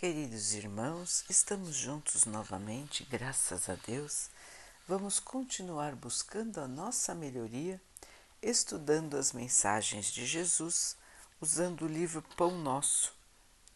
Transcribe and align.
Queridos 0.00 0.54
irmãos, 0.54 1.24
estamos 1.28 1.74
juntos 1.74 2.24
novamente, 2.24 3.02
graças 3.10 3.68
a 3.68 3.74
Deus. 3.74 4.30
Vamos 4.86 5.18
continuar 5.18 5.96
buscando 5.96 6.60
a 6.60 6.68
nossa 6.68 7.16
melhoria, 7.16 7.82
estudando 8.40 9.16
as 9.16 9.32
mensagens 9.32 10.06
de 10.06 10.24
Jesus, 10.24 10.96
usando 11.40 11.82
o 11.82 11.88
livro 11.88 12.22
Pão 12.36 12.56
Nosso, 12.56 13.12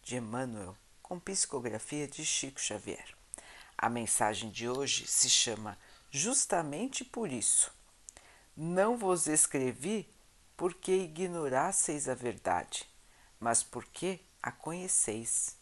de 0.04 0.14
Emmanuel, 0.14 0.76
com 1.02 1.18
psicografia 1.18 2.06
de 2.06 2.24
Chico 2.24 2.60
Xavier. 2.60 3.16
A 3.76 3.88
mensagem 3.88 4.48
de 4.48 4.68
hoje 4.68 5.08
se 5.08 5.28
chama 5.28 5.76
Justamente 6.08 7.04
por 7.04 7.32
isso. 7.32 7.72
Não 8.56 8.96
vos 8.96 9.26
escrevi 9.26 10.08
porque 10.56 10.92
ignorasseis 10.92 12.08
a 12.08 12.14
verdade, 12.14 12.88
mas 13.40 13.64
porque 13.64 14.20
a 14.40 14.52
conheceis 14.52 15.60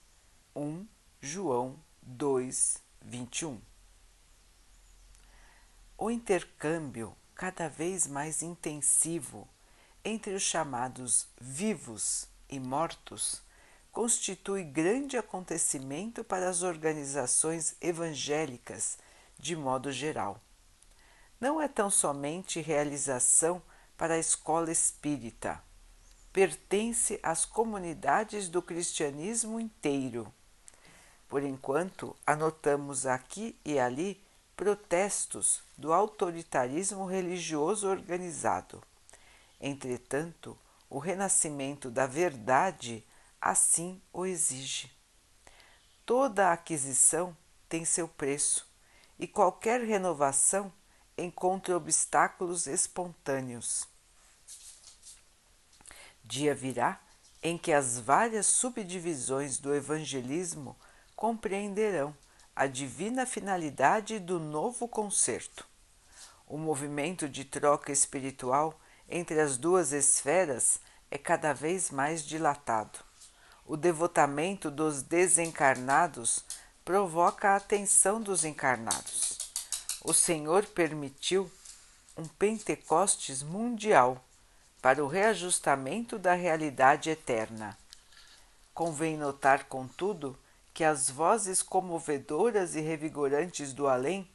1 0.55 0.85
João 1.21 1.79
2, 2.03 2.83
21. 3.03 3.61
O 5.97 6.11
intercâmbio 6.11 7.17
cada 7.37 7.69
vez 7.69 8.09
mais 8.09 8.43
intensivo 8.43 9.49
entre 10.05 10.35
os 10.35 10.43
chamados 10.43 11.29
vivos 11.41 12.27
e 12.49 12.59
mortos 12.59 13.43
constitui 13.93 14.65
grande 14.65 15.17
acontecimento 15.17 16.25
para 16.25 16.49
as 16.49 16.63
organizações 16.63 17.77
evangélicas 17.81 18.99
de 19.39 19.55
modo 19.55 19.93
geral. 19.93 20.43
Não 21.41 21.61
é 21.61 21.69
tão 21.69 21.89
somente 21.89 22.61
realização 22.61 23.63
para 23.97 24.15
a 24.15 24.19
escola 24.19 24.73
espírita, 24.73 25.63
pertence 26.33 27.21
às 27.23 27.45
comunidades 27.45 28.49
do 28.49 28.61
cristianismo 28.61 29.61
inteiro 29.61 30.35
por 31.31 31.45
enquanto, 31.45 32.17
anotamos 32.27 33.07
aqui 33.07 33.57
e 33.65 33.79
ali 33.79 34.21
protestos 34.57 35.63
do 35.79 35.93
autoritarismo 35.93 37.07
religioso 37.07 37.89
organizado. 37.89 38.83
Entretanto, 39.61 40.59
o 40.91 40.99
renascimento 40.99 41.89
da 41.89 42.05
verdade 42.05 43.07
assim 43.41 44.03
o 44.13 44.27
exige. 44.27 44.91
Toda 46.05 46.53
aquisição 46.53 47.35
tem 47.69 47.85
seu 47.85 48.09
preço 48.09 48.67
e 49.17 49.29
qualquer 49.29 49.83
renovação 49.83 50.73
encontra 51.17 51.77
obstáculos 51.77 52.67
espontâneos. 52.67 53.87
Dia 56.25 56.57
virá 56.57 57.01
em 57.41 57.57
que 57.57 57.73
as 57.73 58.01
várias 58.01 58.47
subdivisões 58.47 59.59
do 59.59 59.73
evangelismo 59.73 60.77
compreenderão 61.21 62.17
a 62.57 62.67
divina 62.67 63.27
finalidade 63.27 64.19
do 64.19 64.41
novo 64.41 64.89
concerto. 64.89 65.67
O 66.47 66.57
movimento 66.57 67.29
de 67.29 67.45
troca 67.45 67.93
espiritual 67.93 68.81
entre 69.07 69.39
as 69.39 69.59
duas 69.59 69.93
esferas 69.93 70.81
é 71.11 71.19
cada 71.19 71.53
vez 71.53 71.91
mais 71.91 72.25
dilatado. 72.25 73.01
O 73.67 73.77
devotamento 73.77 74.71
dos 74.71 75.03
desencarnados 75.03 76.43
provoca 76.87 77.51
a 77.51 77.57
atenção 77.57 78.23
dos 78.23 78.43
encarnados. 78.43 79.37
O 80.03 80.15
Senhor 80.15 80.65
permitiu 80.65 81.53
um 82.17 82.27
Pentecostes 82.27 83.43
mundial 83.43 84.25
para 84.81 85.05
o 85.05 85.07
reajustamento 85.07 86.19
da 86.19 86.33
realidade 86.33 87.11
eterna. 87.11 87.77
Convém 88.73 89.19
notar, 89.19 89.65
contudo, 89.65 90.35
que 90.81 90.85
as 90.85 91.11
vozes 91.11 91.61
comovedoras 91.61 92.75
e 92.75 92.81
revigorantes 92.81 93.75
do 93.75 93.87
além 93.87 94.27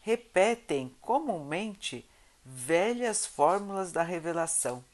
repetem 0.00 0.92
comumente 1.00 2.04
velhas 2.44 3.24
fórmulas 3.24 3.92
da 3.92 4.02
revelação 4.02 4.84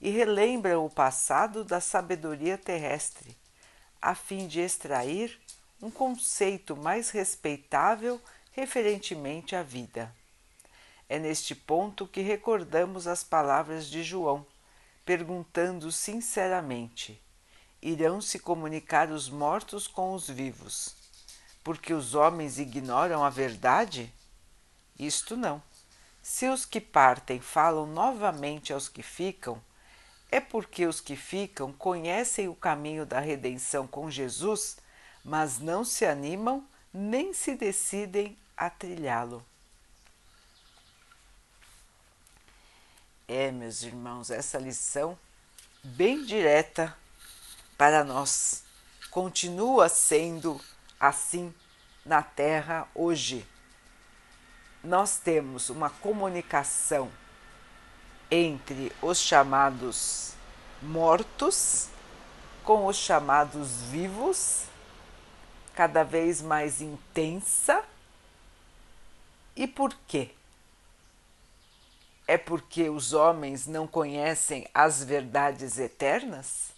e 0.00 0.10
relembram 0.10 0.84
o 0.84 0.90
passado 0.90 1.62
da 1.62 1.80
sabedoria 1.80 2.58
terrestre, 2.58 3.36
a 4.02 4.16
fim 4.16 4.48
de 4.48 4.58
extrair 4.58 5.40
um 5.80 5.92
conceito 5.92 6.76
mais 6.76 7.10
respeitável 7.10 8.20
referentemente 8.50 9.54
à 9.54 9.62
vida. 9.62 10.12
É 11.08 11.20
neste 11.20 11.54
ponto 11.54 12.04
que 12.04 12.20
recordamos 12.20 13.06
as 13.06 13.22
palavras 13.22 13.86
de 13.86 14.02
João, 14.02 14.44
perguntando 15.04 15.92
sinceramente: 15.92 17.22
irão 17.80 18.20
se 18.20 18.38
comunicar 18.38 19.10
os 19.10 19.28
mortos 19.28 19.86
com 19.86 20.14
os 20.14 20.28
vivos, 20.28 20.94
porque 21.62 21.92
os 21.92 22.14
homens 22.14 22.58
ignoram 22.58 23.24
a 23.24 23.30
verdade? 23.30 24.12
Isto 24.98 25.36
não. 25.36 25.62
Se 26.22 26.48
os 26.48 26.66
que 26.66 26.80
partem 26.80 27.40
falam 27.40 27.86
novamente 27.86 28.72
aos 28.72 28.88
que 28.88 29.02
ficam, 29.02 29.62
é 30.30 30.40
porque 30.40 30.86
os 30.86 31.00
que 31.00 31.16
ficam 31.16 31.72
conhecem 31.72 32.48
o 32.48 32.54
caminho 32.54 33.06
da 33.06 33.20
redenção 33.20 33.86
com 33.86 34.10
Jesus, 34.10 34.76
mas 35.24 35.58
não 35.58 35.84
se 35.84 36.04
animam 36.04 36.66
nem 36.92 37.32
se 37.32 37.54
decidem 37.54 38.36
a 38.56 38.68
trilhá-lo. 38.68 39.44
É, 43.26 43.50
meus 43.50 43.82
irmãos, 43.82 44.30
essa 44.30 44.58
lição 44.58 45.18
bem 45.84 46.24
direta 46.24 46.96
para 47.78 48.04
nós. 48.04 48.64
Continua 49.10 49.88
sendo 49.88 50.60
assim 51.00 51.54
na 52.04 52.22
Terra 52.22 52.86
hoje. 52.94 53.46
Nós 54.82 55.18
temos 55.18 55.70
uma 55.70 55.88
comunicação 55.88 57.10
entre 58.30 58.92
os 59.00 59.18
chamados 59.18 60.34
mortos 60.82 61.88
com 62.62 62.84
os 62.84 62.96
chamados 62.96 63.80
vivos, 63.84 64.64
cada 65.74 66.02
vez 66.02 66.42
mais 66.42 66.82
intensa. 66.82 67.82
E 69.56 69.66
por 69.66 69.94
quê? 70.06 70.32
É 72.26 72.36
porque 72.36 72.90
os 72.90 73.14
homens 73.14 73.66
não 73.66 73.86
conhecem 73.86 74.68
as 74.74 75.02
verdades 75.02 75.78
eternas? 75.78 76.77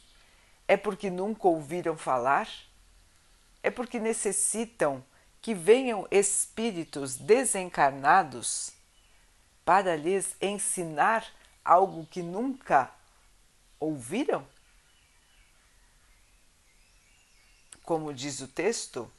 É 0.70 0.76
porque 0.76 1.10
nunca 1.10 1.48
ouviram 1.48 1.96
falar? 1.96 2.48
É 3.60 3.72
porque 3.72 3.98
necessitam 3.98 5.04
que 5.42 5.52
venham 5.52 6.06
espíritos 6.12 7.16
desencarnados 7.16 8.70
para 9.64 9.96
lhes 9.96 10.36
ensinar 10.40 11.26
algo 11.64 12.06
que 12.06 12.22
nunca 12.22 12.88
ouviram? 13.80 14.46
Como 17.82 18.14
diz 18.14 18.40
o 18.40 18.46
texto, 18.46 19.12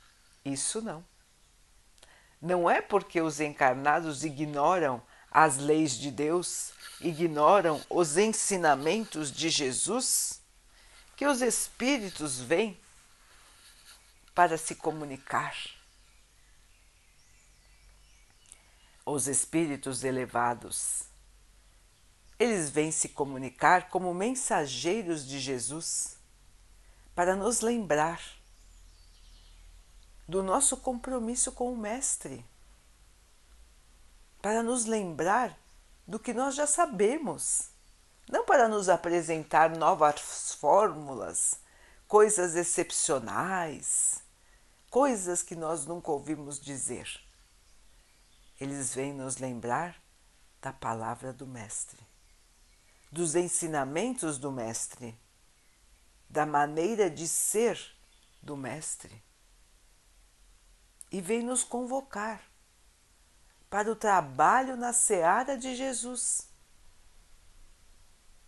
isso 0.45 0.81
não. 0.81 1.03
Não 2.41 2.69
é 2.69 2.81
porque 2.81 3.19
os 3.19 3.41
encarnados 3.41 4.23
ignoram 4.23 5.03
as 5.29 5.57
leis 5.57 5.97
de 5.97 6.11
Deus, 6.11 6.72
ignoram 7.01 7.81
os 7.90 8.16
ensinamentos 8.16 9.29
de 9.29 9.50
Jesus 9.50 10.41
que 11.22 11.28
os 11.28 11.44
espíritos 11.44 12.40
vêm 12.40 12.76
para 14.34 14.58
se 14.58 14.74
comunicar. 14.74 15.56
Os 19.06 19.28
espíritos 19.28 20.04
elevados, 20.04 21.04
eles 22.40 22.72
vêm 22.72 22.92
se 22.92 23.09
comunicar 23.09 23.88
como 23.90 24.12
mensageiros 24.16 25.24
de 25.24 25.40
Jesus 25.40 26.18
para 27.14 27.36
nos 27.36 27.62
lembrar 27.62 28.20
do 30.28 30.41
nosso 30.41 30.76
compromisso 30.76 31.52
com 31.52 31.72
o 31.72 31.78
Mestre, 31.78 32.44
para 34.41 34.64
nos 34.64 34.85
lembrar 34.85 35.56
do 36.08 36.17
que 36.17 36.34
nós 36.34 36.56
já 36.56 36.66
sabemos 36.66 37.70
não 38.31 38.45
para 38.45 38.69
nos 38.69 38.87
apresentar 38.87 39.75
novas 39.75 40.53
fórmulas, 40.53 41.59
coisas 42.07 42.55
excepcionais, 42.55 44.23
coisas 44.89 45.43
que 45.43 45.53
nós 45.53 45.85
nunca 45.85 46.11
ouvimos 46.11 46.57
dizer. 46.57 47.09
Eles 48.59 48.95
vêm 48.95 49.13
nos 49.13 49.37
lembrar 49.37 50.01
da 50.61 50.72
palavra 50.72 51.33
do 51.33 51.45
Mestre, 51.45 51.99
dos 53.11 53.35
ensinamentos 53.35 54.37
do 54.37 54.49
Mestre, 54.49 55.19
da 56.29 56.45
maneira 56.45 57.09
de 57.09 57.28
ser 57.28 57.78
do 58.41 58.55
Mestre. 58.55 59.22
E 61.11 61.19
vem 61.19 61.43
nos 61.43 61.66
convocar 61.66 62.41
para 63.69 63.91
o 63.91 63.95
trabalho 63.95 64.78
na 64.78 64.93
seara 64.93 65.57
de 65.57 65.75
Jesus 65.75 66.51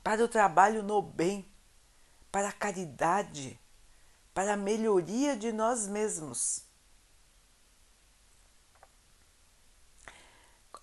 para 0.04 0.24
o 0.24 0.28
trabalho 0.28 0.84
no 0.84 1.02
bem, 1.02 1.50
para 2.32 2.50
a 2.50 2.54
caridade, 2.54 3.60
para 4.34 4.54
a 4.54 4.58
melhoria 4.58 5.38
de 5.38 5.52
nós 5.52 5.88
mesmos. 5.88 6.66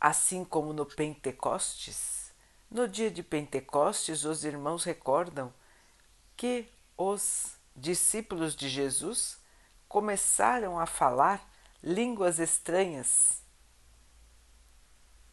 Assim 0.01 0.45
como 0.45 0.73
no 0.73 0.87
Pentecostes, 0.87 2.33
no 2.71 2.89
dia 2.89 3.11
de 3.11 3.23
Pentecostes, 3.23 4.25
os 4.25 4.45
irmãos 4.45 4.85
recordam 4.85 5.53
que 6.37 6.73
os 6.97 7.59
discípulos 7.77 8.57
de 8.57 8.69
Jesus 8.69 9.39
começaram 9.89 10.79
a 10.79 10.87
falar 10.87 11.47
línguas 11.83 12.39
estranhas. 12.39 13.43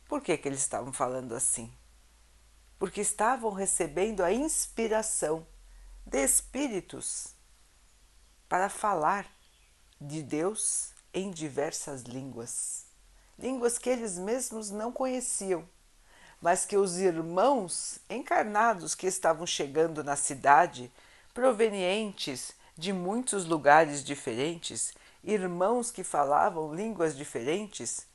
Por 0.07 0.21
que, 0.21 0.37
que 0.37 0.47
eles 0.47 0.59
estavam 0.59 0.91
falando 0.91 1.33
assim? 1.33 1.71
Porque 2.79 3.01
estavam 3.01 3.51
recebendo 3.51 4.23
a 4.23 4.31
inspiração 4.31 5.45
de 6.05 6.23
espíritos 6.23 7.35
para 8.47 8.69
falar 8.69 9.27
de 9.99 10.21
Deus 10.21 10.93
em 11.13 11.31
diversas 11.31 12.03
línguas, 12.03 12.85
línguas 13.37 13.77
que 13.77 13.89
eles 13.89 14.17
mesmos 14.17 14.69
não 14.69 14.91
conheciam, 14.91 15.67
mas 16.41 16.65
que 16.65 16.77
os 16.77 16.97
irmãos 16.97 17.99
encarnados 18.09 18.93
que 18.93 19.07
estavam 19.07 19.45
chegando 19.45 20.03
na 20.03 20.15
cidade, 20.15 20.91
provenientes 21.33 22.53
de 22.77 22.93
muitos 22.93 23.45
lugares 23.45 24.03
diferentes, 24.03 24.93
irmãos 25.23 25.89
que 25.89 26.03
falavam 26.03 26.73
línguas 26.73 27.17
diferentes, 27.17 28.05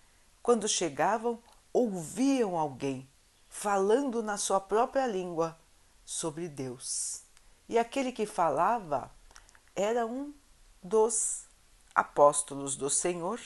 quando 0.40 0.68
chegavam, 0.68 1.42
ouviam 1.72 2.56
alguém 2.56 3.08
falando 3.52 4.22
na 4.22 4.36
sua 4.38 4.58
própria 4.58 5.06
língua 5.06 5.56
sobre 6.04 6.48
Deus. 6.48 7.22
E 7.68 7.78
aquele 7.78 8.10
que 8.10 8.26
falava 8.26 9.12
era 9.76 10.04
um 10.06 10.34
dos 10.82 11.44
apóstolos 11.94 12.74
do 12.74 12.90
Senhor, 12.90 13.38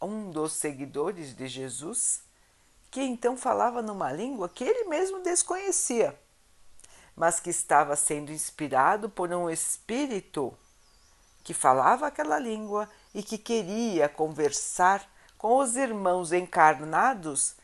um 0.00 0.30
dos 0.30 0.52
seguidores 0.52 1.34
de 1.34 1.48
Jesus, 1.48 2.22
que 2.90 3.02
então 3.02 3.36
falava 3.36 3.82
numa 3.82 4.12
língua 4.12 4.48
que 4.48 4.62
ele 4.64 4.84
mesmo 4.84 5.20
desconhecia 5.20 6.18
mas 7.16 7.38
que 7.38 7.50
estava 7.50 7.94
sendo 7.94 8.32
inspirado 8.32 9.08
por 9.08 9.32
um 9.32 9.48
espírito 9.48 10.56
que 11.44 11.54
falava 11.54 12.06
aquela 12.06 12.38
língua 12.38 12.88
e 13.14 13.22
que 13.22 13.38
queria 13.38 14.08
conversar 14.08 15.08
com 15.38 15.58
os 15.58 15.76
irmãos 15.76 16.32
encarnados 16.32 17.54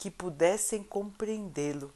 que 0.00 0.10
pudessem 0.10 0.82
compreendê-lo. 0.82 1.92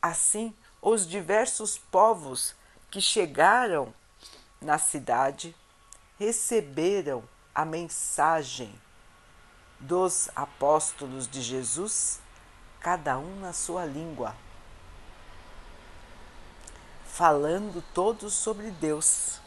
Assim, 0.00 0.54
os 0.80 1.04
diversos 1.04 1.76
povos 1.76 2.54
que 2.88 3.00
chegaram 3.00 3.92
na 4.62 4.78
cidade 4.78 5.54
receberam 6.20 7.24
a 7.52 7.64
mensagem 7.64 8.72
dos 9.80 10.30
apóstolos 10.36 11.26
de 11.26 11.42
Jesus, 11.42 12.20
cada 12.78 13.18
um 13.18 13.40
na 13.40 13.52
sua 13.52 13.84
língua 13.84 14.36
falando 17.18 17.82
todos 17.92 18.32
sobre 18.32 18.70
Deus 18.70 19.40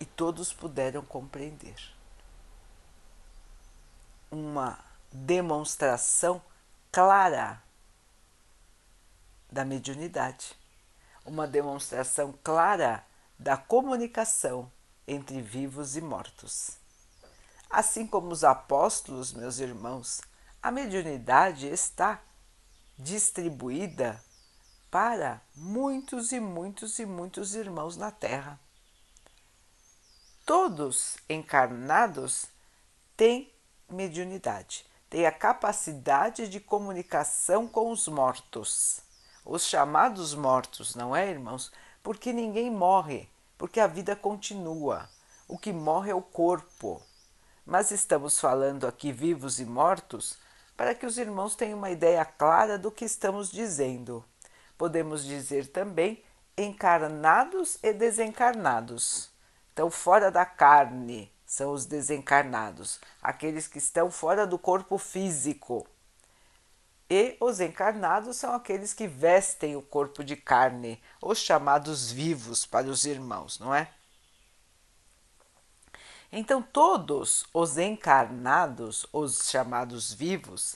e 0.00 0.04
todos 0.04 0.52
puderam 0.52 1.00
compreender. 1.02 1.76
Uma 4.28 4.76
demonstração 5.24 6.42
clara 6.92 7.62
da 9.50 9.64
mediunidade, 9.64 10.54
uma 11.24 11.46
demonstração 11.46 12.34
clara 12.44 13.04
da 13.38 13.56
comunicação 13.56 14.70
entre 15.06 15.40
vivos 15.40 15.96
e 15.96 16.00
mortos. 16.00 16.76
Assim 17.70 18.06
como 18.06 18.30
os 18.30 18.44
apóstolos, 18.44 19.32
meus 19.32 19.58
irmãos, 19.58 20.20
a 20.62 20.70
mediunidade 20.70 21.66
está 21.66 22.20
distribuída 22.98 24.22
para 24.90 25.40
muitos 25.54 26.32
e 26.32 26.40
muitos 26.40 26.98
e 26.98 27.06
muitos 27.06 27.54
irmãos 27.54 27.96
na 27.96 28.10
Terra. 28.10 28.60
Todos 30.44 31.16
encarnados 31.28 32.46
têm 33.16 33.52
mediunidade, 33.88 34.84
têm 35.08 35.26
a 35.26 35.32
capacidade 35.32 36.48
de 36.48 36.60
comunicação 36.60 37.66
com 37.66 37.90
os 37.90 38.08
mortos, 38.08 39.00
os 39.44 39.66
chamados 39.66 40.34
mortos, 40.34 40.94
não 40.94 41.14
é, 41.14 41.30
irmãos? 41.30 41.70
Porque 42.02 42.32
ninguém 42.32 42.70
morre, 42.70 43.28
porque 43.56 43.80
a 43.80 43.86
vida 43.86 44.14
continua. 44.16 45.08
O 45.48 45.56
que 45.58 45.72
morre 45.72 46.10
é 46.10 46.14
o 46.14 46.22
corpo. 46.22 47.02
Mas 47.64 47.90
estamos 47.90 48.38
falando 48.38 48.86
aqui 48.86 49.12
vivos 49.12 49.60
e 49.60 49.64
mortos 49.64 50.38
para 50.76 50.94
que 50.94 51.06
os 51.06 51.18
irmãos 51.18 51.54
tenham 51.54 51.78
uma 51.78 51.90
ideia 51.90 52.24
clara 52.24 52.78
do 52.78 52.90
que 52.90 53.04
estamos 53.04 53.50
dizendo 53.50 54.24
podemos 54.76 55.24
dizer 55.24 55.68
também 55.68 56.22
encarnados 56.56 57.78
e 57.82 57.92
desencarnados. 57.92 59.30
Então, 59.72 59.90
fora 59.90 60.30
da 60.30 60.44
carne 60.44 61.32
são 61.46 61.72
os 61.72 61.86
desencarnados, 61.86 62.98
aqueles 63.22 63.68
que 63.68 63.78
estão 63.78 64.10
fora 64.10 64.46
do 64.46 64.58
corpo 64.58 64.98
físico. 64.98 65.86
E 67.08 67.36
os 67.40 67.60
encarnados 67.60 68.36
são 68.36 68.52
aqueles 68.52 68.92
que 68.92 69.06
vestem 69.06 69.76
o 69.76 69.82
corpo 69.82 70.24
de 70.24 70.34
carne, 70.34 71.00
os 71.22 71.38
chamados 71.38 72.10
vivos 72.10 72.66
para 72.66 72.88
os 72.88 73.04
irmãos, 73.04 73.60
não 73.60 73.72
é? 73.72 73.88
Então, 76.32 76.60
todos 76.60 77.46
os 77.54 77.78
encarnados, 77.78 79.06
os 79.12 79.48
chamados 79.48 80.12
vivos, 80.12 80.74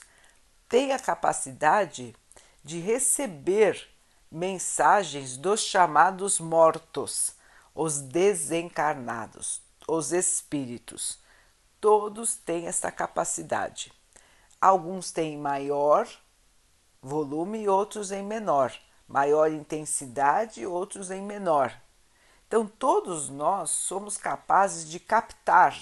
têm 0.69 0.93
a 0.93 0.99
capacidade 0.99 2.15
de 2.63 2.79
receber 2.79 3.89
mensagens 4.31 5.35
dos 5.35 5.59
chamados 5.59 6.39
mortos, 6.39 7.35
os 7.75 7.99
desencarnados, 7.99 9.61
os 9.93 10.13
espíritos. 10.13 11.19
Todos 11.81 12.35
têm 12.37 12.65
essa 12.65 12.89
capacidade. 12.89 13.91
Alguns 14.59 15.11
têm 15.11 15.37
maior 15.37 16.07
volume 17.01 17.63
e 17.63 17.67
outros 17.67 18.09
em 18.09 18.23
menor, 18.23 18.73
maior 19.05 19.51
intensidade 19.51 20.61
e 20.61 20.65
outros 20.65 21.11
em 21.11 21.21
menor. 21.21 21.77
Então, 22.47 22.65
todos 22.65 23.27
nós 23.27 23.69
somos 23.69 24.15
capazes 24.15 24.89
de 24.89 24.97
captar 24.97 25.77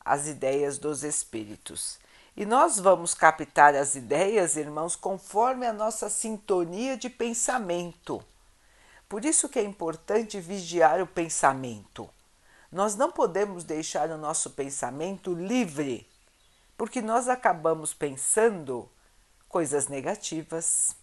as 0.00 0.26
ideias 0.26 0.76
dos 0.76 1.04
espíritos. 1.04 2.00
E 2.36 2.44
nós 2.44 2.80
vamos 2.80 3.14
captar 3.14 3.76
as 3.76 3.94
ideias, 3.94 4.56
irmãos, 4.56 4.96
conforme 4.96 5.66
a 5.66 5.72
nossa 5.72 6.10
sintonia 6.10 6.96
de 6.96 7.08
pensamento. 7.08 8.20
Por 9.08 9.24
isso 9.24 9.48
que 9.48 9.60
é 9.60 9.62
importante 9.62 10.40
vigiar 10.40 11.00
o 11.00 11.06
pensamento. 11.06 12.10
Nós 12.70 12.94
não 12.94 13.10
podemos 13.10 13.64
deixar 13.64 14.10
o 14.10 14.18
nosso 14.18 14.50
pensamento 14.50 15.34
livre, 15.34 16.06
porque 16.76 17.00
nós 17.00 17.28
acabamos 17.28 17.94
pensando 17.94 18.88
coisas 19.48 19.88
negativas, 19.88 20.94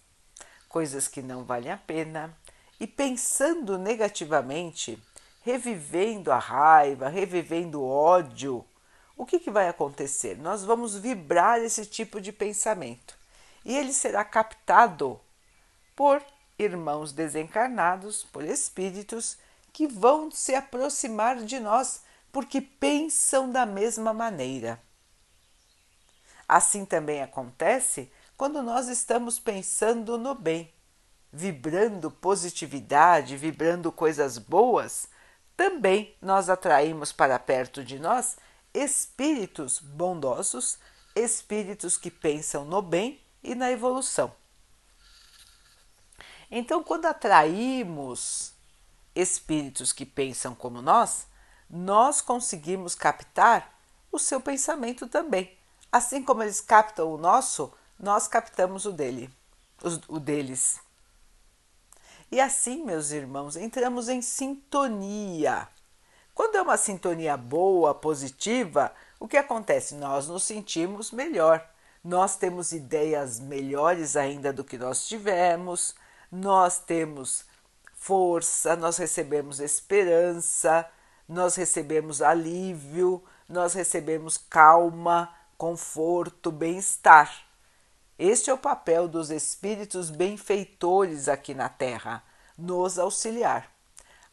coisas 0.70 1.08
que 1.08 1.22
não 1.22 1.44
valem 1.44 1.72
a 1.72 1.78
pena, 1.78 2.38
e 2.80 2.86
pensando 2.86 3.78
negativamente, 3.78 5.02
revivendo 5.42 6.32
a 6.32 6.38
raiva, 6.38 7.08
revivendo 7.08 7.82
o 7.82 7.90
ódio, 7.90 8.66
o 9.18 9.26
que, 9.26 9.40
que 9.40 9.50
vai 9.50 9.70
acontecer? 9.70 10.38
Nós 10.38 10.64
vamos 10.64 10.96
vibrar 10.96 11.62
esse 11.62 11.86
tipo 11.86 12.20
de 12.20 12.32
pensamento 12.32 13.18
e 13.64 13.76
ele 13.76 13.94
será 13.94 14.24
captado 14.24 15.20
por 15.96 16.22
irmãos 16.60 17.12
desencarnados, 17.12 18.24
por 18.26 18.44
espíritos 18.44 19.38
que 19.76 19.88
vão 19.88 20.32
se 20.32 20.56
aproximar 20.56 21.36
de 21.44 21.60
nós 21.60 22.02
porque 22.32 22.62
pensam 22.62 23.52
da 23.52 23.66
mesma 23.66 24.14
maneira. 24.14 24.82
Assim 26.48 26.86
também 26.86 27.22
acontece 27.22 28.10
quando 28.38 28.64
nós 28.64 28.88
estamos 28.88 29.38
pensando 29.38 30.18
no 30.18 30.34
bem, 30.34 30.74
vibrando 31.30 32.10
positividade, 32.10 33.36
vibrando 33.36 33.92
coisas 33.92 34.38
boas, 34.38 35.10
também 35.58 36.16
nós 36.22 36.50
atraímos 36.50 37.12
para 37.12 37.38
perto 37.38 37.84
de 37.84 38.00
nós 38.00 38.38
espíritos 38.74 39.80
bondosos, 39.80 40.80
espíritos 41.14 41.98
que 41.98 42.10
pensam 42.10 42.64
no 42.64 42.82
bem 42.82 43.20
e 43.44 43.54
na 43.54 43.70
evolução. 43.70 44.34
Então, 46.50 46.82
quando 46.82 47.08
atraímos 47.08 48.55
espíritos 49.16 49.94
que 49.94 50.06
pensam 50.06 50.54
como 50.54 50.82
nós, 50.82 51.26
nós 51.70 52.22
conseguimos 52.22 52.94
captar 52.94 53.74
o 54.12 54.20
seu 54.20 54.42
pensamento 54.42 55.08
também. 55.08 55.58
Assim 55.92 56.22
como 56.22 56.44
eles 56.44 56.60
captam 56.60 57.12
o 57.12 57.18
nosso, 57.18 57.72
nós 58.00 58.28
captamos 58.28 58.86
o 58.86 58.92
dele, 58.92 59.30
o 60.08 60.20
deles. 60.20 60.80
E 62.32 62.42
assim, 62.42 62.84
meus 62.84 63.12
irmãos, 63.12 63.56
entramos 63.56 64.10
em 64.10 64.22
sintonia. 64.22 65.68
Quando 66.34 66.58
é 66.58 66.62
uma 66.62 66.76
sintonia 66.76 67.38
boa, 67.38 67.96
positiva, 67.96 68.94
o 69.20 69.28
que 69.28 69.38
acontece? 69.38 69.96
Nós 69.96 70.28
nos 70.28 70.44
sentimos 70.44 71.12
melhor, 71.12 71.66
nós 72.04 72.36
temos 72.36 72.74
ideias 72.74 73.40
melhores 73.40 74.18
ainda 74.18 74.52
do 74.52 74.64
que 74.64 74.78
nós 74.78 75.08
tivemos, 75.08 75.96
nós 76.30 76.78
temos 76.78 77.46
força, 78.06 78.76
nós 78.76 78.98
recebemos 78.98 79.60
esperança, 79.60 80.88
nós 81.28 81.56
recebemos 81.56 82.22
alívio, 82.22 83.24
nós 83.50 83.74
recebemos 83.74 84.38
calma, 84.38 85.36
conforto, 85.58 86.52
bem-estar. 86.52 87.36
Este 88.20 88.52
é 88.52 88.54
o 88.54 88.60
papel 88.60 89.08
dos 89.08 89.32
espíritos 89.32 90.12
benfeitores 90.12 91.28
aqui 91.28 91.56
na 91.56 91.68
Terra, 91.68 92.22
nos 92.56 93.00
auxiliar. 93.00 93.72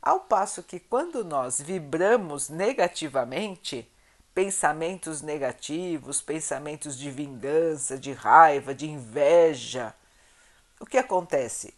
Ao 0.02 0.20
passo 0.20 0.62
que, 0.62 0.78
quando 0.78 1.24
nós 1.24 1.58
vibramos 1.58 2.50
negativamente, 2.50 3.90
pensamentos 4.34 5.22
negativos, 5.22 6.20
pensamentos 6.20 6.98
de 6.98 7.10
vingança, 7.10 7.96
de 7.96 8.12
raiva, 8.12 8.74
de 8.74 8.86
inveja, 8.86 9.94
o 10.78 10.84
que 10.84 10.98
acontece? 10.98 11.72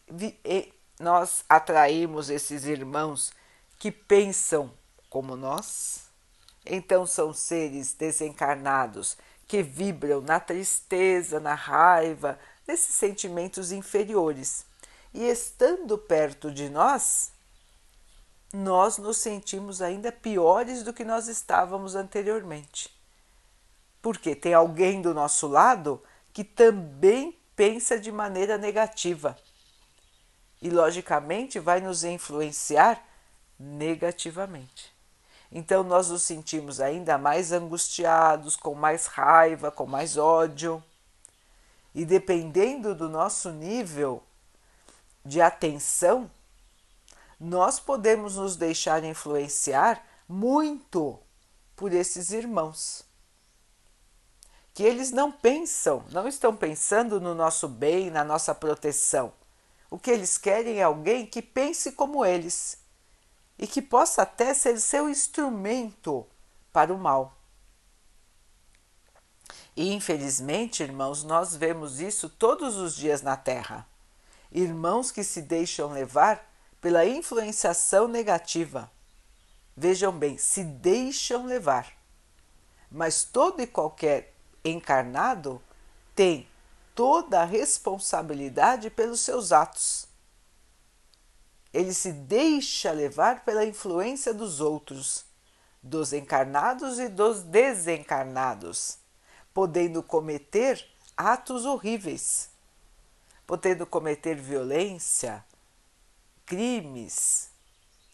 Nós 0.99 1.45
atraímos 1.49 2.31
esses 2.31 2.65
irmãos 2.65 3.33
que 3.79 3.91
pensam 3.91 4.73
como 5.11 5.37
nós, 5.37 6.05
então 6.65 7.07
são 7.07 7.33
seres 7.33 7.93
desencarnados 7.95 9.17
que 9.47 9.63
vibram 9.63 10.21
na 10.21 10.41
tristeza, 10.41 11.39
na 11.39 11.55
raiva, 11.55 12.39
nesses 12.67 12.95
sentimentos 12.95 13.73
inferiores. 13.73 14.65
E 15.13 15.29
estando 15.29 15.99
perto 15.99 16.51
de 16.51 16.69
nós, 16.69 17.31
nós 18.53 18.99
nos 18.99 19.19
sentimos 19.19 19.83
ainda 19.83 20.13
piores 20.13 20.83
do 20.83 20.93
que 20.93 21.05
nós 21.05 21.29
estávamos 21.29 21.95
anteriormente. 21.95 22.91
Porque 24.01 24.35
tem 24.35 24.55
alguém 24.55 25.03
do 25.03 25.13
nosso 25.13 25.47
lado 25.47 26.03
que 26.33 26.45
também 26.45 27.37
pensa 27.57 27.99
de 27.99 28.11
maneira 28.11 28.57
negativa. 28.57 29.37
E, 30.65 30.71
logicamente, 30.71 31.61
vai 31.61 31.79
nos 31.79 32.05
influenciar 32.05 33.07
negativamente. 33.61 34.95
Então 35.53 35.83
nós 35.83 36.09
nos 36.09 36.23
sentimos 36.23 36.81
ainda 36.81 37.19
mais 37.19 37.53
angustiados, 37.53 38.57
com 38.57 38.75
mais 38.75 39.05
raiva, 39.05 39.71
com 39.71 39.85
mais 39.85 40.17
ódio. 40.17 40.83
E 41.95 42.07
dependendo 42.07 42.95
do 42.95 43.11
nosso 43.11 43.51
nível 43.51 44.23
de 45.23 45.39
atenção, 45.39 46.31
nós 47.39 47.79
podemos 47.79 48.37
nos 48.37 48.57
deixar 48.57 49.05
influenciar 49.05 50.03
muito 50.27 51.21
por 51.77 51.93
esses 51.93 52.31
irmãos. 52.31 53.05
Que 54.73 54.83
eles 54.83 55.11
não 55.11 55.31
pensam, 55.31 56.03
não 56.11 56.27
estão 56.27 56.57
pensando 56.57 57.21
no 57.21 57.35
nosso 57.35 57.69
bem, 57.69 58.11
na 58.11 58.25
nossa 58.25 58.55
proteção. 58.55 59.31
O 59.95 59.97
que 59.97 60.11
eles 60.11 60.37
querem 60.37 60.81
é 60.81 60.83
alguém 60.83 61.25
que 61.25 61.41
pense 61.41 61.93
como 61.93 62.25
eles 62.27 62.79
e 63.57 63.65
que 63.65 63.81
possa 63.81 64.23
até 64.23 64.53
ser 64.53 64.81
seu 64.81 65.09
instrumento 65.09 66.27
para 66.73 66.93
o 66.93 66.99
mal. 66.99 67.33
E 69.77 69.93
infelizmente, 69.93 70.83
irmãos, 70.83 71.23
nós 71.23 71.55
vemos 71.55 72.01
isso 72.01 72.29
todos 72.29 72.75
os 72.77 72.97
dias 72.97 73.23
na 73.23 73.37
Terra. 73.37 73.87
Irmãos 74.51 75.13
que 75.13 75.23
se 75.23 75.41
deixam 75.41 75.93
levar 75.93 76.45
pela 76.81 77.07
influenciação 77.07 78.09
negativa. 78.09 78.91
Vejam 79.77 80.11
bem, 80.11 80.37
se 80.37 80.65
deixam 80.65 81.47
levar. 81.47 81.93
Mas 82.91 83.23
todo 83.23 83.63
e 83.63 83.67
qualquer 83.69 84.35
encarnado 84.65 85.63
tem 86.17 86.49
toda 86.95 87.43
a 87.43 87.45
responsabilidade 87.45 88.91
pelos 88.91 89.21
seus 89.21 89.53
atos. 89.53 90.07
Ele 91.73 91.93
se 91.93 92.13
deixa 92.13 92.93
levar 92.93 93.45
pela 93.45 93.65
influência 93.65 94.33
dos 94.33 94.61
outros, 94.61 95.25
dos 95.83 96.13
encarnados 96.13 96.99
e 96.99 97.09
dos 97.09 97.43
desencarnados, 97.43 98.99
podendo 99.53 100.03
cometer 100.03 100.87
atos 101.17 101.65
horríveis, 101.65 102.51
podendo 103.47 103.85
cometer 103.85 104.37
violência, 104.37 105.45
crimes 106.47 107.51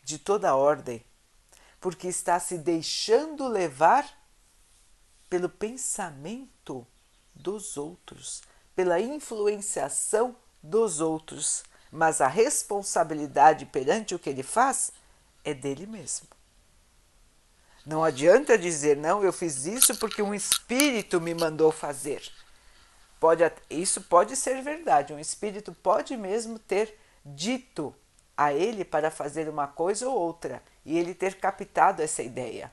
de 0.03 0.19
toda 0.19 0.57
ordem, 0.57 1.05
porque 1.81 2.09
está 2.09 2.41
se 2.41 2.57
deixando 2.57 3.47
levar 3.47 4.09
pelo 5.29 5.49
pensamento 5.49 6.87
dos 7.35 7.77
outros, 7.77 8.43
pela 8.75 9.01
influenciação 9.01 10.37
dos 10.63 11.01
outros 11.01 11.65
mas 11.91 12.21
a 12.21 12.29
responsabilidade 12.29 13.67
perante 13.67 14.15
o 14.15 14.19
que 14.19 14.31
ele 14.31 14.43
faz 14.43 14.93
é 15.43 15.53
dele 15.53 15.87
mesmo. 15.87 16.29
Não 17.85 18.05
adianta 18.05 18.59
dizer, 18.59 18.97
não, 18.97 19.25
eu 19.25 19.33
fiz 19.33 19.65
isso 19.65 19.99
porque 19.99 20.23
um 20.23 20.35
espírito 20.35 21.21
me 21.21 21.35
mandou 21.35 21.73
fazer. 21.73 22.23
Pode, 23.19 23.51
isso 23.69 24.03
pode 24.03 24.37
ser 24.37 24.63
verdade, 24.63 25.13
um 25.13 25.19
espírito 25.19 25.73
pode 25.73 26.17
mesmo 26.17 26.59
ter 26.59 26.97
dito 27.25 27.95
a 28.37 28.53
ele 28.53 28.85
para 28.85 29.11
fazer 29.11 29.49
uma 29.49 29.67
coisa 29.67 30.09
ou 30.09 30.17
outra 30.17 30.63
e 30.85 30.99
ele 30.99 31.15
ter 31.15 31.35
captado 31.35 32.03
essa 32.03 32.23
ideia. 32.23 32.73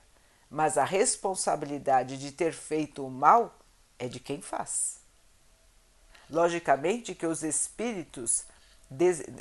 Mas 0.49 0.77
a 0.77 0.85
responsabilidade 0.85 2.17
de 2.17 2.31
ter 2.31 2.53
feito 2.53 3.05
o 3.05 3.09
mal 3.09 3.57
é 3.99 4.07
de 4.07 4.19
quem 4.19 4.41
faz. 4.41 5.06
Logicamente 6.29 7.15
que 7.15 7.25
os 7.25 7.43
espíritos 7.43 8.45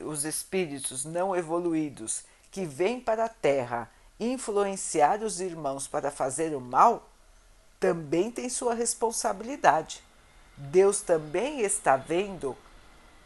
os 0.04 0.24
espíritos 0.24 1.04
não 1.04 1.34
evoluídos 1.34 2.24
que 2.50 2.64
vêm 2.64 3.00
para 3.00 3.26
a 3.26 3.28
Terra 3.28 3.90
influenciar 4.18 5.22
os 5.22 5.40
irmãos 5.40 5.86
para 5.86 6.10
fazer 6.10 6.54
o 6.54 6.60
mal, 6.60 7.08
também 7.78 8.30
tem 8.30 8.48
sua 8.48 8.74
responsabilidade. 8.74 10.02
Deus 10.56 11.00
também 11.00 11.60
está 11.60 11.96
vendo 11.96 12.56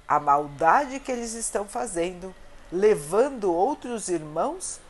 a 0.07 0.19
maldade 0.19 0.99
que 0.99 1.13
eles 1.13 1.33
estão 1.35 1.67
fazendo, 1.67 2.35
levando 2.73 3.53
outros 3.53 4.09
irmãos 4.09 4.81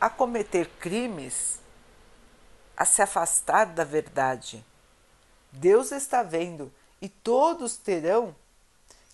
a 0.00 0.08
cometer 0.08 0.66
crimes, 0.80 1.58
a 2.74 2.86
se 2.86 3.02
afastar 3.02 3.66
da 3.66 3.84
verdade. 3.84 4.64
Deus 5.52 5.92
está 5.92 6.22
vendo 6.22 6.72
e 7.00 7.08
todos 7.08 7.76
terão 7.76 8.34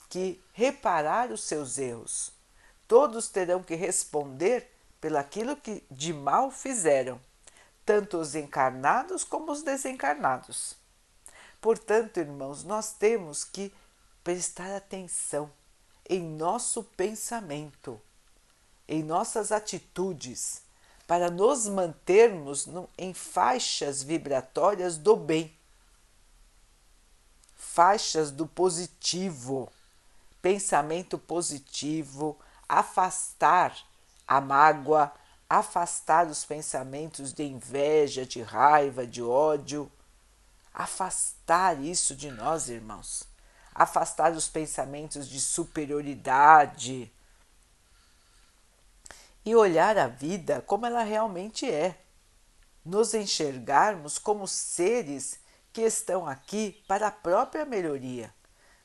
que 0.09 0.41
reparar 0.53 1.31
os 1.31 1.43
seus 1.43 1.79
erros. 1.79 2.33
Todos 2.89 3.29
terão 3.29 3.63
que 3.63 3.75
responder 3.75 4.71
pelaquilo 5.01 5.57
que 5.57 5.83
de 5.91 6.13
mal 6.13 6.51
fizeram, 6.51 7.21
tanto 7.85 8.19
os 8.19 8.35
encarnados 8.35 9.25
como 9.25 9.53
os 9.53 9.63
desencarnados. 9.63 10.77
Portanto, 11.61 12.19
irmãos, 12.19 12.65
nós 12.65 12.93
temos 12.93 13.45
que 13.45 13.73
prestar 14.23 14.75
atenção 14.75 15.51
em 16.09 16.23
nosso 16.23 16.83
pensamento, 16.83 18.01
em 18.89 19.03
nossas 19.03 19.51
atitudes, 19.51 20.63
para 21.07 21.31
nos 21.31 21.69
mantermos 21.69 22.69
em 22.99 23.15
faixas 23.15 24.03
vibratórias 24.03 24.99
do 24.99 25.17
bem, 25.17 25.57
faixas 27.57 28.31
do 28.31 28.47
positivo 28.47 29.73
pensamento 30.47 31.19
positivo, 31.19 32.39
afastar 32.69 33.77
a 34.29 34.41
mágoa, 34.41 35.13
afastar 35.51 36.29
os 36.29 36.45
pensamentos 36.45 37.33
de 37.33 37.43
inveja, 37.43 38.25
de 38.25 38.43
raiva, 38.43 39.05
de 39.05 39.21
ódio. 39.21 39.91
Afastar 40.73 41.83
isso 41.83 42.15
de 42.15 42.31
nós, 42.31 42.69
irmãos. 42.69 43.25
Afastar 43.75 44.31
os 44.35 44.47
pensamentos 44.47 45.29
de 45.29 45.41
superioridade. 45.41 47.13
E 49.45 49.53
olhar 49.57 49.99
a 49.99 50.07
vida 50.07 50.61
como 50.61 50.87
ela 50.87 51.03
realmente 51.03 51.69
é. 51.69 51.99
Nos 52.85 53.15
enxergarmos 53.15 54.17
como 54.17 54.47
seres 54.47 55.41
que 55.77 55.83
estão 55.83 56.27
aqui 56.27 56.83
para 56.89 57.09
a 57.09 57.11
própria 57.13 57.67
melhoria 57.67 58.35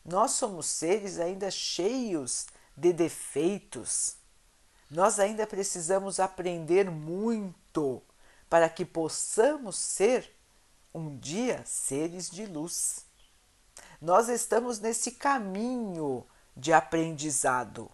nós 0.04 0.32
somos 0.32 0.66
seres 0.66 1.20
ainda 1.20 1.50
cheios 1.50 2.48
de 2.76 2.92
defeitos. 2.92 4.18
Nós 4.90 5.20
ainda 5.20 5.46
precisamos 5.48 6.20
aprender 6.20 6.90
muito 6.90 8.02
para 8.50 8.68
que 8.68 8.84
possamos 8.84 9.78
ser 9.78 10.36
um 10.94 11.18
dia 11.18 11.64
seres 11.66 12.30
de 12.30 12.46
luz. 12.46 13.06
Nós 14.02 14.28
estamos 14.28 14.80
nesse 14.80 15.12
caminho 15.12 16.26
de 16.58 16.74
aprendizado 16.74 17.90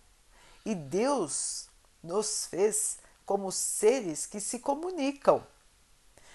E 0.65 0.73
Deus 0.73 1.69
nos 2.01 2.47
fez 2.47 2.97
como 3.27 3.51
seres 3.51 4.25
que 4.25 4.39
se 4.39 4.57
comunicam. 4.57 5.45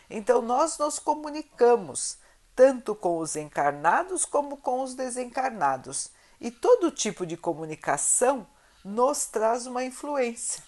Então 0.08 0.40
nós 0.40 0.78
nos 0.78 1.00
comunicamos 1.00 2.21
tanto 2.54 2.94
com 2.94 3.18
os 3.18 3.36
encarnados 3.36 4.24
como 4.24 4.56
com 4.56 4.82
os 4.82 4.94
desencarnados. 4.94 6.10
E 6.40 6.50
todo 6.50 6.90
tipo 6.90 7.24
de 7.24 7.36
comunicação 7.36 8.46
nos 8.84 9.26
traz 9.26 9.66
uma 9.66 9.84
influência, 9.84 10.62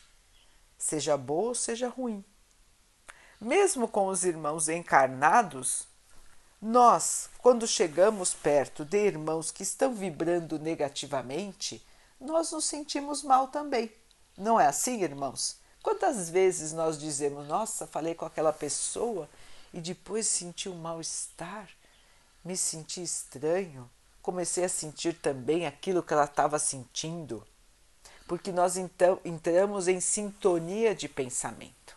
seja 0.78 1.16
boa 1.16 1.48
ou 1.48 1.54
seja 1.54 1.88
ruim. 1.88 2.24
Mesmo 3.40 3.88
com 3.88 4.06
os 4.06 4.24
irmãos 4.24 4.68
encarnados, 4.68 5.88
nós, 6.62 7.28
quando 7.38 7.66
chegamos 7.66 8.32
perto 8.32 8.84
de 8.84 8.96
irmãos 8.96 9.50
que 9.50 9.62
estão 9.62 9.92
vibrando 9.92 10.58
negativamente, 10.58 11.84
nós 12.20 12.52
nos 12.52 12.64
sentimos 12.64 13.22
mal 13.22 13.48
também. 13.48 13.92
Não 14.38 14.58
é 14.58 14.66
assim, 14.66 15.02
irmãos? 15.02 15.58
Quantas 15.82 16.30
vezes 16.30 16.72
nós 16.72 16.98
dizemos, 16.98 17.46
nossa, 17.46 17.86
falei 17.86 18.14
com 18.14 18.24
aquela 18.24 18.52
pessoa 18.52 19.28
e 19.74 19.80
depois 19.80 20.28
senti 20.28 20.68
um 20.68 20.76
mal-estar, 20.76 21.68
me 22.44 22.56
senti 22.56 23.02
estranho, 23.02 23.90
comecei 24.22 24.62
a 24.62 24.68
sentir 24.68 25.14
também 25.14 25.66
aquilo 25.66 26.00
que 26.00 26.12
ela 26.12 26.26
estava 26.26 26.60
sentindo, 26.60 27.44
porque 28.28 28.52
nós 28.52 28.76
então 28.76 29.20
entramos 29.24 29.88
em 29.88 29.98
sintonia 29.98 30.94
de 30.94 31.08
pensamento. 31.08 31.96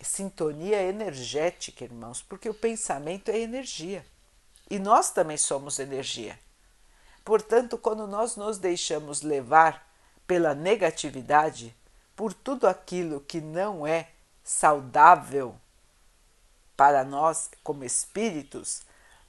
Sintonia 0.00 0.82
energética, 0.82 1.84
irmãos, 1.84 2.22
porque 2.22 2.48
o 2.48 2.54
pensamento 2.54 3.30
é 3.30 3.38
energia 3.38 4.04
e 4.70 4.78
nós 4.78 5.10
também 5.10 5.36
somos 5.36 5.78
energia. 5.78 6.38
Portanto, 7.22 7.76
quando 7.76 8.06
nós 8.06 8.36
nos 8.36 8.56
deixamos 8.56 9.20
levar 9.20 9.86
pela 10.26 10.54
negatividade, 10.54 11.76
por 12.16 12.32
tudo 12.32 12.66
aquilo 12.66 13.20
que 13.20 13.42
não 13.42 13.86
é 13.86 14.08
saudável 14.42 15.58
para 16.76 17.04
nós 17.04 17.50
como 17.62 17.84
espíritos, 17.84 18.82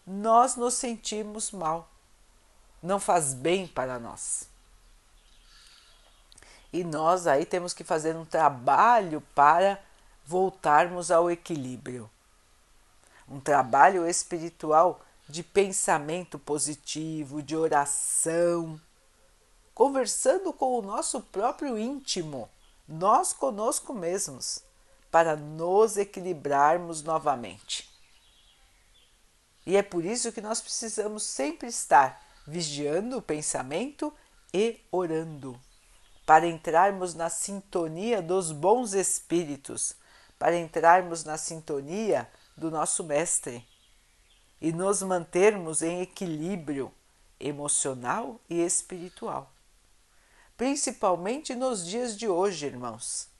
nós 0.05 0.55
nos 0.55 0.75
sentimos 0.75 1.51
mal. 1.51 1.89
Não 2.81 2.99
faz 2.99 3.33
bem 3.33 3.67
para 3.67 3.99
nós. 3.99 4.47
E 6.71 6.83
nós 6.83 7.25
aí 7.25 7.45
temos 7.45 7.73
que 7.73 7.83
fazer 7.83 8.15
um 8.15 8.25
trabalho 8.25 9.21
para 9.33 9.81
voltarmos 10.25 11.09
ao 11.09 11.31
equilíbrio. 11.31 12.09
Um 13.27 13.39
trabalho 13.39 14.07
espiritual 14.07 15.01
de 15.27 15.41
pensamento 15.41 16.37
positivo, 16.37 17.41
de 17.41 17.55
oração, 17.55 18.79
conversando 19.73 20.53
com 20.53 20.77
o 20.77 20.81
nosso 20.81 21.19
próprio 21.19 21.77
íntimo, 21.77 22.49
nós 22.87 23.33
conosco 23.33 23.93
mesmos, 23.93 24.63
para 25.15 25.37
nos 25.37 25.95
equilibrarmos 25.95 27.01
novamente. 27.01 27.89
E 29.65 29.77
é 29.77 29.81
por 29.81 30.03
isso 30.03 30.29
que 30.33 30.41
nós 30.41 30.59
precisamos 30.59 31.23
sempre 31.23 31.69
estar 31.69 32.21
vigiando 32.45 33.19
o 33.19 33.21
pensamento 33.21 34.13
e 34.53 34.77
orando, 34.91 35.57
para 36.25 36.45
entrarmos 36.45 37.13
na 37.13 37.29
sintonia 37.29 38.21
dos 38.21 38.51
bons 38.51 38.91
espíritos, 38.91 39.95
para 40.37 40.57
entrarmos 40.57 41.23
na 41.23 41.37
sintonia 41.37 42.29
do 42.57 42.69
nosso 42.69 43.01
Mestre 43.01 43.65
e 44.59 44.73
nos 44.73 45.01
mantermos 45.01 45.81
em 45.81 46.01
equilíbrio 46.01 46.91
emocional 47.39 48.37
e 48.49 48.59
espiritual 48.59 49.49
principalmente 50.57 51.53
nos 51.53 51.85
dias 51.85 52.17
de 52.17 52.29
hoje, 52.29 52.65
irmãos. 52.65 53.34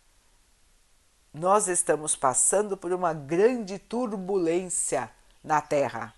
Nós 1.37 1.67
estamos 1.67 2.15
passando 2.15 2.77
por 2.77 2.93
uma 2.93 3.13
grande 3.13 3.77
turbulência 3.77 5.11
na 5.43 5.59
Terra. 5.59 6.13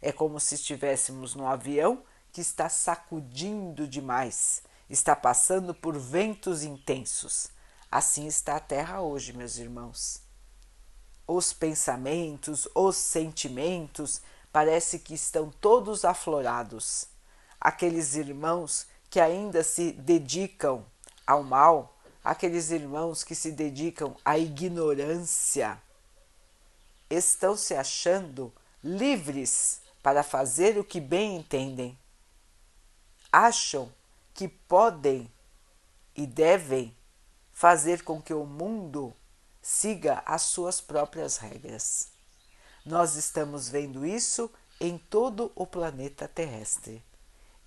É 0.00 0.10
como 0.10 0.40
se 0.40 0.54
estivéssemos 0.54 1.34
num 1.34 1.46
avião 1.46 2.02
que 2.32 2.40
está 2.40 2.70
sacudindo 2.70 3.86
demais, 3.86 4.62
está 4.88 5.14
passando 5.14 5.74
por 5.74 5.98
ventos 5.98 6.62
intensos. 6.62 7.50
Assim 7.90 8.26
está 8.26 8.56
a 8.56 8.60
Terra 8.60 9.02
hoje, 9.02 9.34
meus 9.34 9.58
irmãos. 9.58 10.22
Os 11.28 11.52
pensamentos, 11.52 12.66
os 12.74 12.96
sentimentos, 12.96 14.22
parece 14.50 14.98
que 14.98 15.12
estão 15.12 15.50
todos 15.50 16.02
aflorados. 16.02 17.08
Aqueles 17.60 18.14
irmãos 18.14 18.86
que 19.10 19.20
ainda 19.20 19.62
se 19.62 19.92
dedicam 19.92 20.82
ao 21.26 21.42
mal, 21.42 21.94
aqueles 22.22 22.70
irmãos 22.70 23.24
que 23.24 23.34
se 23.34 23.52
dedicam 23.52 24.16
à 24.24 24.38
ignorância, 24.38 25.80
estão 27.10 27.56
se 27.56 27.74
achando 27.74 28.52
livres 28.82 29.80
para 30.02 30.22
fazer 30.22 30.78
o 30.78 30.84
que 30.84 31.00
bem 31.00 31.36
entendem. 31.36 31.98
Acham 33.30 33.92
que 34.34 34.48
podem 34.48 35.30
e 36.16 36.26
devem 36.26 36.96
fazer 37.52 38.02
com 38.02 38.20
que 38.20 38.34
o 38.34 38.44
mundo 38.44 39.14
siga 39.60 40.22
as 40.26 40.42
suas 40.42 40.80
próprias 40.80 41.36
regras. 41.36 42.08
Nós 42.84 43.14
estamos 43.14 43.68
vendo 43.68 44.04
isso 44.04 44.50
em 44.80 44.98
todo 44.98 45.52
o 45.54 45.66
planeta 45.66 46.26
terrestre 46.26 47.02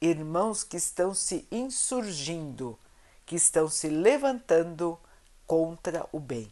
irmãos 0.01 0.63
que 0.63 0.77
estão 0.77 1.13
se 1.13 1.47
insurgindo, 1.51 2.77
que 3.25 3.35
estão 3.35 3.67
se 3.67 3.89
levantando 3.89 4.99
contra 5.47 6.07
o 6.11 6.19
bem. 6.19 6.51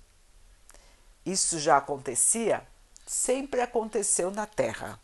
Isso 1.26 1.60
já 1.60 1.78
acontecia? 1.78 2.68
Sempre 3.06 3.62
aconteceu 3.62 4.32
na 4.32 4.46
Terra, 4.46 5.00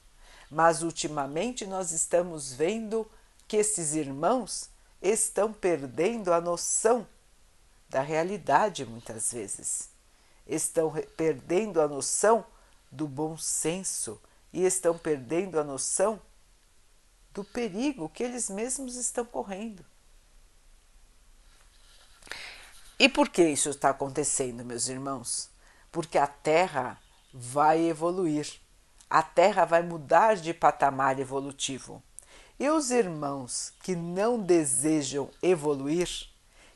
mas 0.50 0.82
ultimamente 0.82 1.66
nós 1.66 1.92
estamos 1.92 2.54
vendo 2.54 3.10
que 3.48 3.58
esses 3.58 3.94
irmãos 3.94 4.70
estão 5.02 5.54
perdendo 5.54 6.34
a 6.34 6.42
noção 6.42 7.08
da 7.90 8.02
realidade 8.02 8.86
muitas 8.86 9.32
vezes. 9.32 9.90
Estão 10.46 10.92
perdendo 11.16 11.82
a 11.82 11.88
noção 11.88 12.46
do 12.92 13.08
bom 13.08 13.38
senso 13.38 14.20
e 14.52 14.66
estão 14.66 14.98
perdendo 14.98 15.60
a 15.60 15.64
noção 15.64 16.22
do 17.34 17.44
perigo 17.44 18.10
que 18.10 18.24
eles 18.24 18.50
mesmos 18.50 18.96
estão 18.96 19.24
correndo. 19.24 19.86
E 23.00 23.08
por 23.08 23.30
que 23.30 23.42
isso 23.42 23.70
está 23.70 23.92
acontecendo, 23.92 24.66
meus 24.66 24.90
irmãos? 24.90 25.50
Porque 25.90 26.18
a 26.18 26.28
Terra 26.28 27.00
vai 27.34 27.88
evoluir, 27.88 28.60
a 29.10 29.24
Terra 29.24 29.64
vai 29.64 29.82
mudar 29.82 30.36
de 30.36 30.54
patamar 30.54 31.18
evolutivo. 31.18 32.04
E 32.60 32.70
os 32.70 32.92
irmãos 32.92 33.72
que 33.82 33.96
não 33.96 34.38
desejam 34.38 35.30
evoluir, 35.42 36.10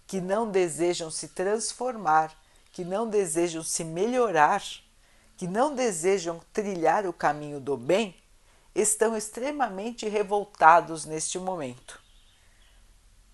que 0.08 0.22
não 0.22 0.50
desejam 0.50 1.12
se 1.12 1.28
transformar, 1.28 2.34
que 2.72 2.86
não 2.86 3.10
desejam 3.10 3.62
se 3.62 3.84
melhorar, 3.84 4.64
que 5.36 5.46
não 5.46 5.76
desejam 5.76 6.40
trilhar 6.54 7.06
o 7.06 7.12
caminho 7.12 7.60
do 7.60 7.76
bem, 7.76 8.16
estão 8.74 9.18
extremamente 9.18 10.08
revoltados 10.08 11.04
neste 11.04 11.38
momento. 11.38 12.02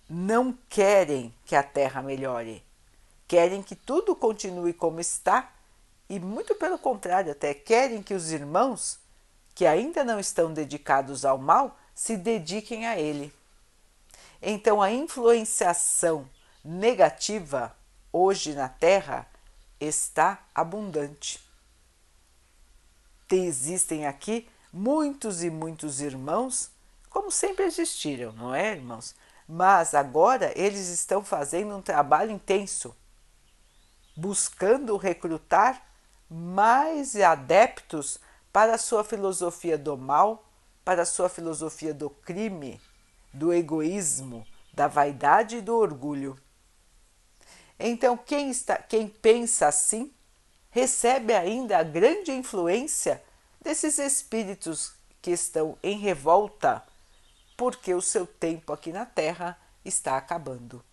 Não 0.08 0.52
querem 0.68 1.32
que 1.44 1.54
a 1.54 1.62
Terra 1.62 2.02
melhore, 2.02 2.64
querem 3.30 3.62
que 3.62 3.76
tudo 3.76 4.16
continue 4.16 4.72
como 4.72 4.98
está 4.98 5.52
e, 6.08 6.18
muito 6.18 6.52
pelo 6.56 6.76
contrário, 6.76 7.30
até 7.30 7.54
querem 7.54 8.02
que 8.02 8.12
os 8.12 8.32
irmãos 8.32 8.98
que 9.54 9.66
ainda 9.66 10.02
não 10.02 10.18
estão 10.18 10.52
dedicados 10.52 11.24
ao 11.24 11.38
mal 11.38 11.78
se 11.94 12.16
dediquem 12.16 12.88
a 12.88 12.98
ele. 12.98 13.32
Então, 14.42 14.82
a 14.82 14.90
influenciação 14.90 16.28
negativa 16.64 17.72
hoje 18.12 18.52
na 18.52 18.68
Terra 18.68 19.28
está 19.80 20.42
abundante. 20.52 21.40
Existem 23.30 24.08
aqui 24.08 24.48
muitos 24.72 25.44
e 25.44 25.50
muitos 25.50 26.00
irmãos, 26.00 26.68
como 27.08 27.30
sempre 27.30 27.64
existiram, 27.64 28.32
não 28.32 28.52
é, 28.52 28.72
irmãos? 28.72 29.14
Mas 29.48 29.94
agora 29.94 30.52
eles 30.56 30.88
estão 30.88 31.22
fazendo 31.22 31.76
um 31.76 31.80
trabalho 31.80 32.32
intenso, 32.32 32.92
buscando 34.20 34.98
recrutar 34.98 35.82
mais 36.28 37.16
adeptos 37.16 38.18
para 38.52 38.74
a 38.74 38.78
sua 38.78 39.02
filosofia 39.02 39.78
do 39.78 39.96
mal, 39.96 40.44
para 40.84 41.02
a 41.02 41.06
sua 41.06 41.28
filosofia 41.28 41.94
do 41.94 42.10
crime, 42.10 42.78
do 43.32 43.52
egoísmo, 43.52 44.46
da 44.74 44.86
vaidade 44.86 45.56
e 45.56 45.60
do 45.62 45.74
orgulho. 45.74 46.38
Então, 47.78 48.14
quem, 48.16 48.50
está, 48.50 48.76
quem 48.76 49.08
pensa 49.08 49.68
assim 49.68 50.12
recebe 50.70 51.32
ainda 51.32 51.78
a 51.78 51.82
grande 51.82 52.30
influência 52.30 53.22
desses 53.62 53.98
espíritos 53.98 54.92
que 55.22 55.30
estão 55.30 55.78
em 55.82 55.98
revolta 55.98 56.84
porque 57.56 57.94
o 57.94 58.02
seu 58.02 58.26
tempo 58.26 58.72
aqui 58.72 58.92
na 58.92 59.06
Terra 59.06 59.58
está 59.84 60.16
acabando. 60.16 60.84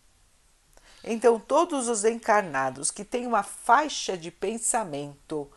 Então, 1.09 1.39
todos 1.39 1.87
os 1.87 2.03
encarnados 2.03 2.91
que 2.91 3.05
têm 3.05 3.25
uma 3.25 3.41
faixa 3.41 4.17
de 4.17 4.29
pensamento 4.29 5.49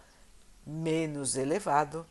menos 0.65 1.37
elevado 1.37 2.07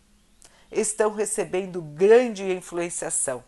estão 0.69 1.13
recebendo 1.13 1.82
grande 1.82 2.43
influenciação. 2.52 3.41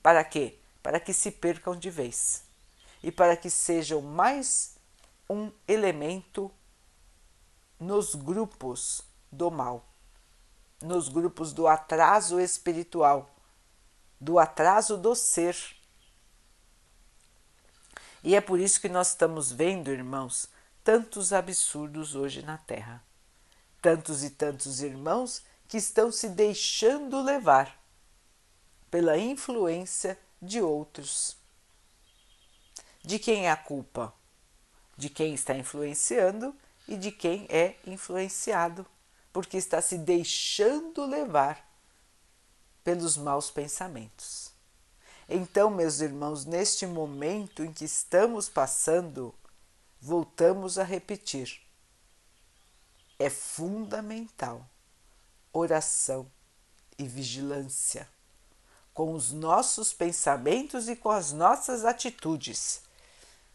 Para 0.00 0.22
quê? 0.22 0.56
Para 0.80 1.00
que 1.00 1.12
se 1.12 1.32
percam 1.32 1.74
de 1.74 1.90
vez 1.90 2.44
e 3.02 3.10
para 3.10 3.36
que 3.36 3.50
sejam 3.50 4.00
mais 4.00 4.76
um 5.28 5.50
elemento 5.66 6.48
nos 7.80 8.14
grupos 8.14 9.02
do 9.30 9.50
mal, 9.50 9.84
nos 10.80 11.08
grupos 11.08 11.52
do 11.52 11.66
atraso 11.66 12.38
espiritual, 12.38 13.28
do 14.20 14.38
atraso 14.38 14.96
do 14.96 15.16
ser. 15.16 15.56
E 18.22 18.36
é 18.36 18.40
por 18.40 18.60
isso 18.60 18.80
que 18.80 18.88
nós 18.88 19.08
estamos 19.08 19.50
vendo, 19.50 19.90
irmãos, 19.90 20.48
tantos 20.84 21.32
absurdos 21.32 22.14
hoje 22.14 22.42
na 22.42 22.58
Terra. 22.58 23.02
Tantos 23.80 24.22
e 24.22 24.30
tantos 24.30 24.80
irmãos 24.80 25.42
que 25.66 25.76
estão 25.76 26.12
se 26.12 26.28
deixando 26.28 27.20
levar 27.22 27.82
pela 28.90 29.18
influência 29.18 30.18
de 30.40 30.60
outros. 30.60 31.36
De 33.02 33.18
quem 33.18 33.46
é 33.46 33.50
a 33.50 33.56
culpa? 33.56 34.14
De 34.96 35.08
quem 35.08 35.34
está 35.34 35.54
influenciando 35.56 36.54
e 36.86 36.96
de 36.96 37.10
quem 37.10 37.46
é 37.48 37.76
influenciado, 37.86 38.86
porque 39.32 39.56
está 39.56 39.80
se 39.80 39.98
deixando 39.98 41.04
levar 41.06 41.68
pelos 42.84 43.16
maus 43.16 43.50
pensamentos. 43.50 44.51
Então, 45.28 45.70
meus 45.70 46.00
irmãos, 46.00 46.44
neste 46.44 46.86
momento 46.86 47.64
em 47.64 47.72
que 47.72 47.84
estamos 47.84 48.48
passando, 48.48 49.34
voltamos 50.00 50.78
a 50.78 50.84
repetir: 50.84 51.60
é 53.18 53.30
fundamental 53.30 54.68
oração 55.52 56.30
e 56.98 57.06
vigilância 57.06 58.08
com 58.94 59.14
os 59.14 59.32
nossos 59.32 59.92
pensamentos 59.92 60.88
e 60.88 60.96
com 60.96 61.10
as 61.10 61.32
nossas 61.32 61.84
atitudes. 61.84 62.82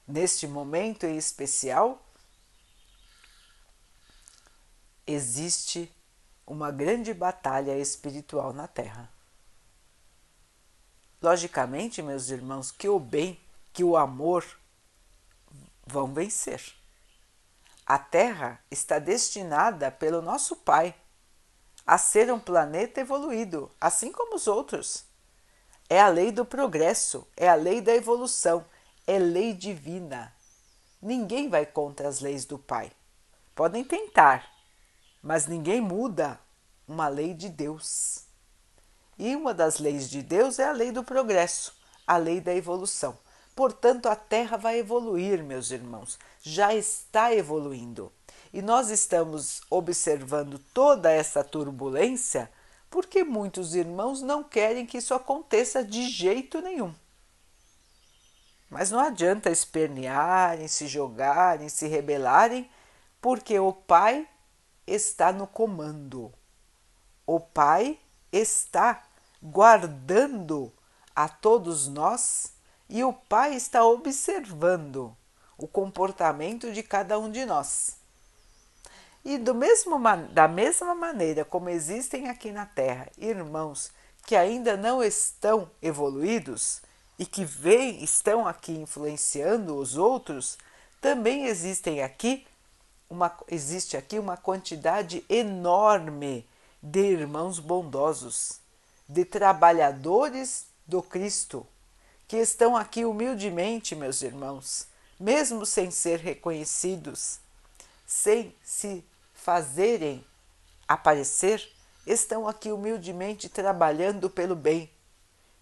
Neste 0.08 0.48
momento 0.48 1.06
em 1.06 1.18
especial, 1.18 2.02
existe 5.06 5.94
uma 6.46 6.72
grande 6.72 7.14
batalha 7.14 7.78
espiritual 7.78 8.54
na 8.54 8.68
Terra. 8.68 9.12
Logicamente, 11.22 12.02
meus 12.02 12.30
irmãos, 12.30 12.72
que 12.72 12.88
o 12.88 13.00
bem, 13.00 13.40
que 13.74 13.84
o 13.84 13.98
amor 13.98 14.46
vão 15.86 16.14
vencer. 16.14 16.62
A 17.86 17.98
Terra 17.98 18.62
está 18.70 19.00
destinada 19.00 19.90
pelo 19.90 20.22
nosso 20.22 20.56
Pai 20.56 20.94
a 21.86 21.98
ser 21.98 22.32
um 22.32 22.40
planeta 22.40 23.00
evoluído, 23.00 23.72
assim 23.80 24.12
como 24.12 24.36
os 24.36 24.46
outros. 24.46 25.06
É 25.90 26.02
a 26.02 26.10
lei 26.10 26.34
do 26.34 26.44
progresso, 26.44 27.26
é 27.36 27.48
a 27.48 27.56
lei 27.56 27.80
da 27.80 27.96
evolução, 27.96 28.66
é 29.08 29.18
lei 29.18 29.54
divina. 29.54 30.36
Ninguém 31.02 31.50
vai 31.50 31.66
contra 31.66 32.10
as 32.10 32.20
leis 32.20 32.44
do 32.44 32.60
Pai. 32.60 32.92
Podem 33.56 33.86
tentar, 33.86 34.52
mas 35.24 35.48
ninguém 35.48 35.80
muda 35.80 36.38
uma 36.86 37.08
lei 37.08 37.34
de 37.34 37.48
Deus. 37.48 38.27
E 39.18 39.36
uma 39.36 39.54
das 39.54 39.80
leis 39.80 40.10
de 40.10 40.22
Deus 40.22 40.60
é 40.60 40.66
a 40.66 40.72
lei 40.72 40.92
do 40.92 41.04
progresso, 41.04 41.74
a 42.06 42.18
lei 42.18 42.40
da 42.40 42.54
evolução. 42.54 43.18
Portanto, 43.56 44.08
a 44.08 44.16
Terra 44.16 44.58
vai 44.58 44.78
evoluir, 44.80 45.44
meus 45.44 45.72
irmãos, 45.72 46.20
já 46.42 46.74
está 46.74 47.34
evoluindo. 47.34 48.12
E 48.54 48.62
nós 48.62 48.90
estamos 48.90 49.62
observando 49.70 50.60
toda 50.74 51.12
essa 51.12 51.44
turbulência 51.44 52.50
porque 52.90 53.24
muitos 53.24 53.76
irmãos 53.76 54.22
não 54.22 54.44
querem 54.44 54.86
que 54.86 54.98
isso 54.98 55.14
aconteça 55.14 55.84
de 55.84 56.10
jeito 56.10 56.62
nenhum. 56.62 56.94
Mas 58.70 58.92
não 58.92 59.00
adianta 59.00 59.50
espernearem, 59.50 60.68
se 60.68 60.88
jogarem, 60.88 61.70
se 61.70 61.88
rebelarem, 61.88 62.70
porque 63.22 63.58
o 63.60 63.72
Pai 63.72 64.28
está 64.86 65.32
no 65.32 65.48
comando. 65.48 66.34
O 67.26 67.40
Pai 67.40 68.00
está 68.32 69.07
guardando 69.52 70.72
a 71.16 71.28
todos 71.28 71.88
nós 71.88 72.54
e 72.90 73.04
o 73.04 73.14
Pai 73.14 73.56
está 73.56 73.84
observando 73.84 75.16
o 75.58 75.68
comportamento 75.68 76.72
de 76.72 76.84
cada 76.84 77.18
um 77.18 77.32
de 77.32 77.46
nós. 77.46 77.98
E 79.26 79.38
do 79.38 79.54
mesmo, 79.54 80.00
da 80.32 80.48
mesma 80.48 80.96
maneira 80.96 81.44
como 81.44 81.70
existem 81.70 82.30
aqui 82.30 82.52
na 82.52 82.66
Terra 82.66 83.10
irmãos 83.18 83.92
que 84.26 84.36
ainda 84.36 84.76
não 84.76 85.02
estão 85.02 85.70
evoluídos 85.82 86.82
e 87.18 87.26
que 87.26 87.44
vêm, 87.44 88.04
estão 88.04 88.48
aqui 88.48 88.74
influenciando 88.74 89.76
os 89.76 89.98
outros, 89.98 90.58
também 91.02 91.46
existem 91.46 92.04
aqui 92.04 92.46
uma, 93.10 93.36
existe 93.48 93.96
aqui 93.96 94.20
uma 94.20 94.36
quantidade 94.36 95.26
enorme 95.30 96.48
de 96.82 97.00
irmãos 97.00 97.60
bondosos, 97.60 98.60
de 99.08 99.24
trabalhadores 99.24 100.68
do 100.86 101.02
Cristo, 101.02 101.66
que 102.28 102.38
estão 102.38 102.76
aqui 102.76 103.06
humildemente, 103.06 103.96
meus 103.96 104.22
irmãos, 104.22 104.88
mesmo 105.20 105.66
sem 105.66 105.90
ser 105.90 106.20
reconhecidos, 106.20 107.40
sem 108.06 108.54
se 108.64 109.04
fazerem 109.34 110.26
aparecer, 110.88 111.72
estão 112.06 112.48
aqui 112.48 112.72
humildemente 112.72 113.50
trabalhando 113.50 114.30
pelo 114.30 114.56
bem, 114.56 114.90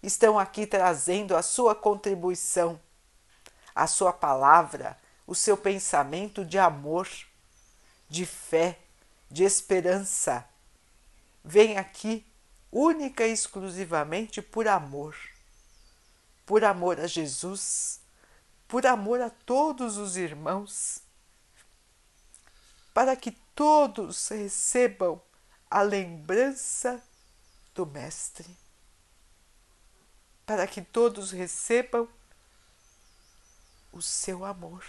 estão 0.02 0.38
aqui 0.38 0.66
trazendo 0.66 1.36
a 1.36 1.42
sua 1.42 1.74
contribuição, 1.74 2.80
a 3.74 3.86
sua 3.86 4.12
palavra, 4.12 4.98
o 5.26 5.34
seu 5.34 5.56
pensamento 5.56 6.44
de 6.44 6.58
amor, 6.58 7.08
de 8.08 8.24
fé, 8.24 8.78
de 9.30 9.44
esperança. 9.44 10.44
Vem 11.44 11.76
aqui 11.76 12.24
única 12.76 13.26
e 13.26 13.32
exclusivamente 13.32 14.42
por 14.42 14.68
amor, 14.68 15.16
por 16.44 16.62
amor 16.62 17.00
a 17.00 17.06
Jesus, 17.06 18.00
por 18.68 18.86
amor 18.86 19.22
a 19.22 19.30
todos 19.30 19.96
os 19.96 20.18
irmãos, 20.18 21.00
para 22.92 23.16
que 23.16 23.30
todos 23.54 24.28
recebam 24.28 25.22
a 25.70 25.80
lembrança 25.80 27.02
do 27.74 27.86
Mestre, 27.86 28.54
para 30.44 30.66
que 30.66 30.82
todos 30.82 31.30
recebam 31.30 32.06
o 33.90 34.02
seu 34.02 34.44
amor, 34.44 34.84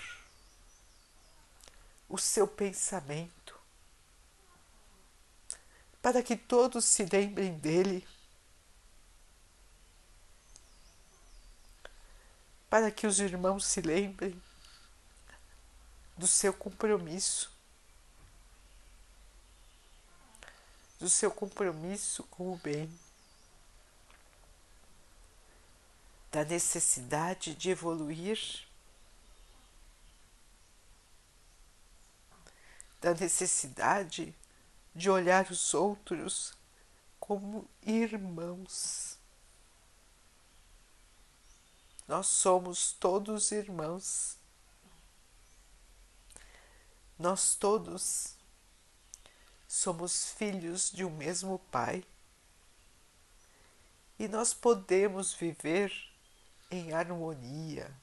o 2.10 2.18
seu 2.18 2.46
pensamento, 2.50 3.47
para 6.08 6.24
que 6.24 6.38
todos 6.38 6.86
se 6.86 7.04
lembrem 7.04 7.60
dele, 7.60 8.08
para 12.70 12.90
que 12.90 13.06
os 13.06 13.20
irmãos 13.20 13.66
se 13.66 13.82
lembrem 13.82 14.42
do 16.16 16.26
seu 16.26 16.54
compromisso. 16.54 17.52
Do 20.98 21.10
seu 21.10 21.30
compromisso 21.30 22.24
com 22.24 22.54
o 22.54 22.56
bem, 22.56 22.90
da 26.32 26.46
necessidade 26.46 27.54
de 27.54 27.72
evoluir, 27.72 28.66
da 33.02 33.14
necessidade 33.14 34.34
de 34.34 34.47
olhar 35.10 35.50
os 35.52 35.74
outros 35.74 36.54
como 37.20 37.70
irmãos. 37.84 39.18
Nós 42.08 42.28
somos 42.28 42.94
todos 42.94 43.52
irmãos. 43.52 44.38
Nós 47.20 47.56
todos 47.56 48.36
somos 49.68 50.32
filhos 50.32 50.90
de 50.90 51.04
um 51.04 51.10
mesmo 51.10 51.60
Pai 51.72 52.04
e 54.20 54.28
nós 54.28 54.54
podemos 54.54 55.34
viver 55.34 55.94
em 56.72 56.92
harmonia, 56.94 57.96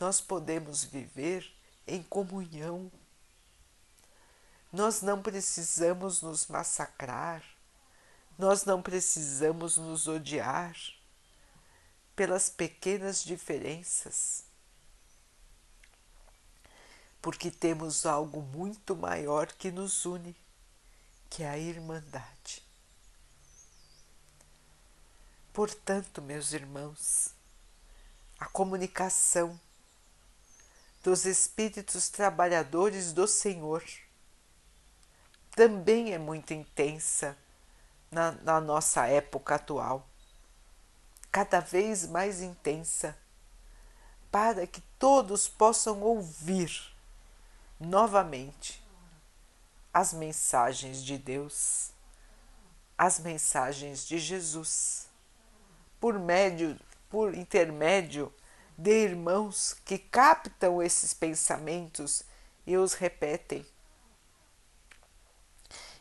nós 0.00 0.20
podemos 0.20 0.84
viver 0.84 1.54
em 1.86 2.02
comunhão. 2.02 2.90
Nós 4.74 5.02
não 5.02 5.22
precisamos 5.22 6.20
nos 6.20 6.48
massacrar, 6.48 7.42
nós 8.36 8.64
não 8.64 8.82
precisamos 8.82 9.78
nos 9.78 10.08
odiar 10.08 10.76
pelas 12.16 12.50
pequenas 12.50 13.22
diferenças. 13.22 14.44
porque 17.24 17.50
temos 17.50 18.04
algo 18.04 18.42
muito 18.42 18.94
maior 18.94 19.50
que 19.50 19.70
nos 19.70 20.04
une, 20.04 20.36
que 21.30 21.42
é 21.42 21.48
a 21.48 21.56
irmandade. 21.56 22.62
Portanto, 25.50 26.20
meus 26.20 26.52
irmãos, 26.52 27.30
a 28.38 28.44
comunicação 28.44 29.58
dos 31.02 31.24
espíritos 31.24 32.10
trabalhadores 32.10 33.14
do 33.14 33.26
Senhor 33.26 33.82
também 35.54 36.12
é 36.12 36.18
muito 36.18 36.52
intensa 36.52 37.36
na, 38.10 38.32
na, 38.32 38.60
nossa 38.60 39.06
época 39.06 39.54
atual, 39.54 40.06
cada 41.30 41.60
vez 41.60 42.06
mais 42.06 42.42
intensa, 42.42 43.16
para 44.30 44.66
que 44.66 44.80
todos 44.98 45.48
possam 45.48 46.02
ouvir 46.02 46.70
novamente 47.78 48.82
as 49.92 50.12
mensagens 50.12 51.02
de 51.02 51.16
Deus, 51.16 51.92
as 52.98 53.20
mensagens 53.20 54.06
de 54.06 54.18
Jesus, 54.18 55.08
por 56.00 56.18
médio, 56.18 56.78
por 57.08 57.34
intermédio 57.34 58.32
de 58.76 58.90
irmãos 58.90 59.76
que 59.84 59.98
captam 59.98 60.82
esses 60.82 61.14
pensamentos 61.14 62.24
e 62.66 62.76
os 62.76 62.94
repetem. 62.94 63.64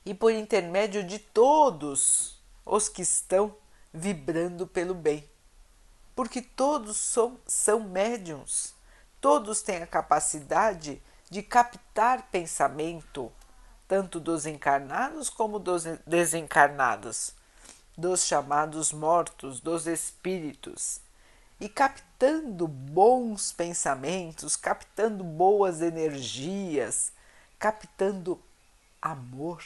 E 0.05 0.13
por 0.13 0.31
intermédio 0.31 1.03
de 1.03 1.19
todos 1.19 2.41
os 2.65 2.89
que 2.89 3.01
estão 3.01 3.55
vibrando 3.93 4.67
pelo 4.67 4.93
bem. 4.93 5.29
Porque 6.15 6.41
todos 6.41 6.97
são, 6.97 7.39
são 7.45 7.79
médiums, 7.79 8.75
todos 9.21 9.61
têm 9.61 9.81
a 9.81 9.87
capacidade 9.87 11.01
de 11.29 11.41
captar 11.41 12.29
pensamento, 12.29 13.31
tanto 13.87 14.19
dos 14.19 14.45
encarnados 14.45 15.29
como 15.29 15.57
dos 15.57 15.83
desencarnados, 16.05 17.33
dos 17.97 18.25
chamados 18.25 18.91
mortos, 18.91 19.59
dos 19.59 19.87
espíritos 19.87 21.01
e 21.59 21.69
captando 21.69 22.67
bons 22.67 23.53
pensamentos, 23.53 24.57
captando 24.57 25.23
boas 25.23 25.81
energias, 25.81 27.13
captando 27.57 28.37
amor. 29.01 29.63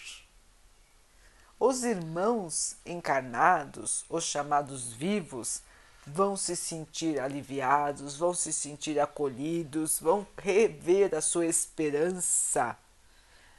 Os 1.60 1.84
irmãos 1.84 2.78
encarnados, 2.86 4.06
os 4.08 4.24
chamados 4.24 4.94
vivos, 4.94 5.64
vão 6.06 6.38
se 6.38 6.56
sentir 6.56 7.20
aliviados, 7.20 8.16
vão 8.16 8.32
se 8.32 8.54
sentir 8.54 9.00
acolhidos, 9.00 10.00
vão 10.00 10.26
rever 10.38 11.16
a 11.16 11.22
sua 11.22 11.48
esperança, 11.48 12.78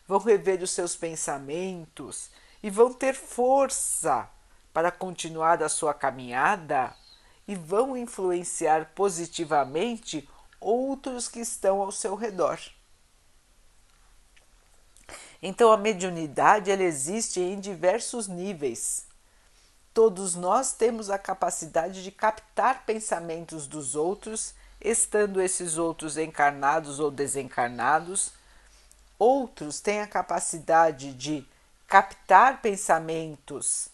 vão 0.06 0.20
rever 0.20 0.62
os 0.62 0.70
seus 0.70 0.94
pensamentos 0.94 2.30
e 2.62 2.70
vão 2.70 2.92
ter 2.92 3.14
força 3.14 4.30
para 4.72 4.92
continuar 4.92 5.60
a 5.60 5.68
sua 5.68 5.92
caminhada 5.92 6.94
e 7.48 7.56
vão 7.56 7.96
influenciar 7.96 8.92
positivamente 8.94 10.28
outros 10.60 11.26
que 11.26 11.40
estão 11.40 11.82
ao 11.82 11.90
seu 11.90 12.14
redor. 12.14 12.60
Então 15.42 15.70
a 15.70 15.76
mediunidade 15.76 16.70
ela 16.70 16.82
existe 16.82 17.40
em 17.40 17.60
diversos 17.60 18.26
níveis. 18.26 19.06
Todos 19.94 20.34
nós 20.34 20.72
temos 20.72 21.10
a 21.10 21.18
capacidade 21.18 22.02
de 22.02 22.10
captar 22.12 22.84
pensamentos 22.84 23.66
dos 23.66 23.94
outros, 23.94 24.54
estando 24.80 25.40
esses 25.40 25.76
outros 25.76 26.16
encarnados 26.16 27.00
ou 27.00 27.10
desencarnados. 27.10 28.32
Outros 29.18 29.80
têm 29.80 30.00
a 30.00 30.06
capacidade 30.06 31.12
de 31.12 31.46
captar 31.88 32.62
pensamentos 32.62 33.88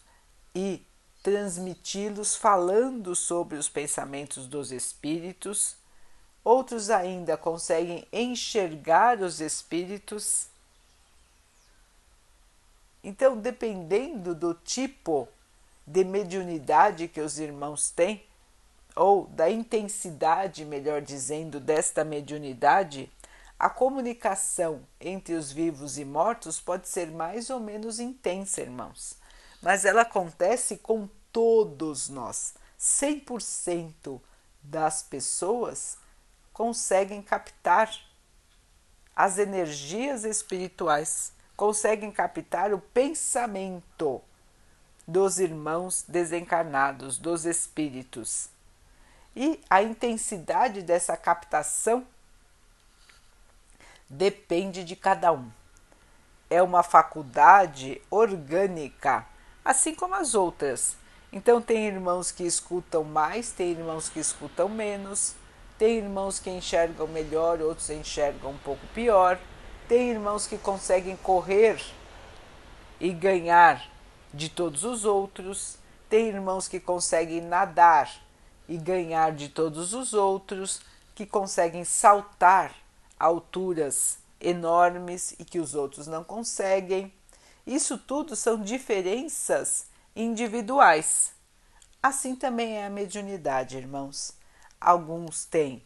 e 0.54 0.84
transmiti-los 1.22 2.36
falando 2.36 3.16
sobre 3.16 3.56
os 3.56 3.68
pensamentos 3.68 4.46
dos 4.46 4.72
espíritos. 4.72 5.76
Outros 6.44 6.90
ainda 6.90 7.38
conseguem 7.38 8.06
enxergar 8.12 9.22
os 9.22 9.40
espíritos. 9.40 10.48
Então, 13.04 13.36
dependendo 13.36 14.34
do 14.34 14.54
tipo 14.54 15.28
de 15.86 16.02
mediunidade 16.02 17.06
que 17.06 17.20
os 17.20 17.38
irmãos 17.38 17.90
têm, 17.90 18.24
ou 18.96 19.26
da 19.26 19.48
intensidade, 19.48 20.64
melhor 20.64 21.02
dizendo, 21.02 21.60
desta 21.60 22.04
mediunidade, 22.04 23.08
a 23.58 23.70
comunicação 23.70 24.80
entre 25.00 25.34
os 25.34 25.52
vivos 25.52 25.98
e 25.98 26.04
mortos 26.04 26.60
pode 26.60 26.88
ser 26.88 27.10
mais 27.12 27.50
ou 27.50 27.60
menos 27.60 28.00
intensa, 28.00 28.60
irmãos 28.60 29.22
mas 29.64 29.86
ela 29.86 30.02
acontece 30.02 30.76
com 30.76 31.08
todos 31.32 32.10
nós. 32.10 32.52
100% 32.78 34.20
das 34.62 35.02
pessoas 35.02 35.96
conseguem 36.52 37.22
captar 37.22 37.90
as 39.16 39.38
energias 39.38 40.24
espirituais, 40.24 41.32
conseguem 41.56 42.10
captar 42.10 42.72
o 42.72 42.78
pensamento 42.78 44.20
dos 45.06 45.38
irmãos 45.38 46.04
desencarnados, 46.08 47.18
dos 47.18 47.44
espíritos. 47.44 48.48
E 49.36 49.60
a 49.68 49.82
intensidade 49.82 50.82
dessa 50.82 51.16
captação 51.16 52.06
depende 54.08 54.84
de 54.84 54.96
cada 54.96 55.32
um. 55.32 55.50
É 56.48 56.62
uma 56.62 56.82
faculdade 56.82 58.00
orgânica 58.10 59.26
assim 59.64 59.94
como 59.94 60.14
as 60.14 60.34
outras. 60.34 60.96
Então, 61.32 61.60
tem 61.60 61.86
irmãos 61.86 62.30
que 62.30 62.44
escutam 62.44 63.02
mais, 63.02 63.50
tem 63.50 63.72
irmãos 63.72 64.08
que 64.08 64.20
escutam 64.20 64.68
menos, 64.68 65.34
tem 65.78 65.98
irmãos 65.98 66.38
que 66.38 66.50
enxergam 66.50 67.08
melhor, 67.08 67.60
outros 67.60 67.90
enxergam 67.90 68.52
um 68.52 68.58
pouco 68.58 68.86
pior, 68.94 69.38
tem 69.88 70.10
irmãos 70.10 70.46
que 70.46 70.56
conseguem 70.56 71.16
correr 71.16 71.80
e 73.00 73.12
ganhar 73.12 73.90
de 74.32 74.48
todos 74.48 74.84
os 74.84 75.04
outros, 75.04 75.78
tem 76.08 76.28
irmãos 76.28 76.66
que 76.68 76.80
conseguem 76.80 77.40
nadar 77.40 78.10
e 78.68 78.76
ganhar 78.76 79.32
de 79.32 79.48
todos 79.48 79.92
os 79.92 80.14
outros, 80.14 80.80
que 81.14 81.26
conseguem 81.26 81.84
saltar 81.84 82.74
alturas 83.18 84.18
enormes 84.40 85.34
e 85.38 85.44
que 85.44 85.58
os 85.58 85.74
outros 85.74 86.06
não 86.06 86.24
conseguem. 86.24 87.12
Isso 87.66 87.96
tudo 87.96 88.34
são 88.34 88.60
diferenças 88.60 89.86
individuais. 90.14 91.32
Assim 92.02 92.34
também 92.34 92.76
é 92.76 92.86
a 92.86 92.90
mediunidade, 92.90 93.76
irmãos. 93.76 94.32
Alguns 94.80 95.44
têm 95.46 95.82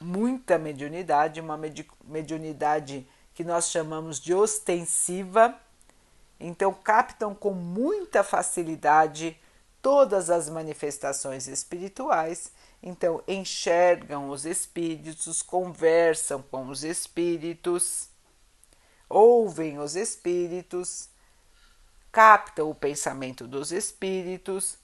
muita 0.00 0.58
mediunidade, 0.58 1.40
uma 1.40 1.58
mediunidade 2.04 3.06
que 3.36 3.44
nós 3.44 3.70
chamamos 3.70 4.18
de 4.18 4.34
ostensiva, 4.34 5.54
então 6.40 6.74
captam 6.74 7.32
com 7.32 7.52
muita 7.52 8.24
facilidade 8.24 9.38
todas 9.80 10.28
as 10.28 10.48
manifestações 10.48 11.46
espirituais, 11.46 12.50
então 12.82 13.22
enxergam 13.28 14.30
os 14.30 14.44
espíritos, 14.44 15.40
conversam 15.40 16.42
com 16.42 16.66
os 16.66 16.82
espíritos 16.82 18.08
ouvem 19.08 19.78
os 19.78 19.96
espíritos, 19.96 21.08
captam 22.10 22.70
o 22.70 22.74
pensamento 22.74 23.46
dos 23.46 23.72
espíritos 23.72 24.78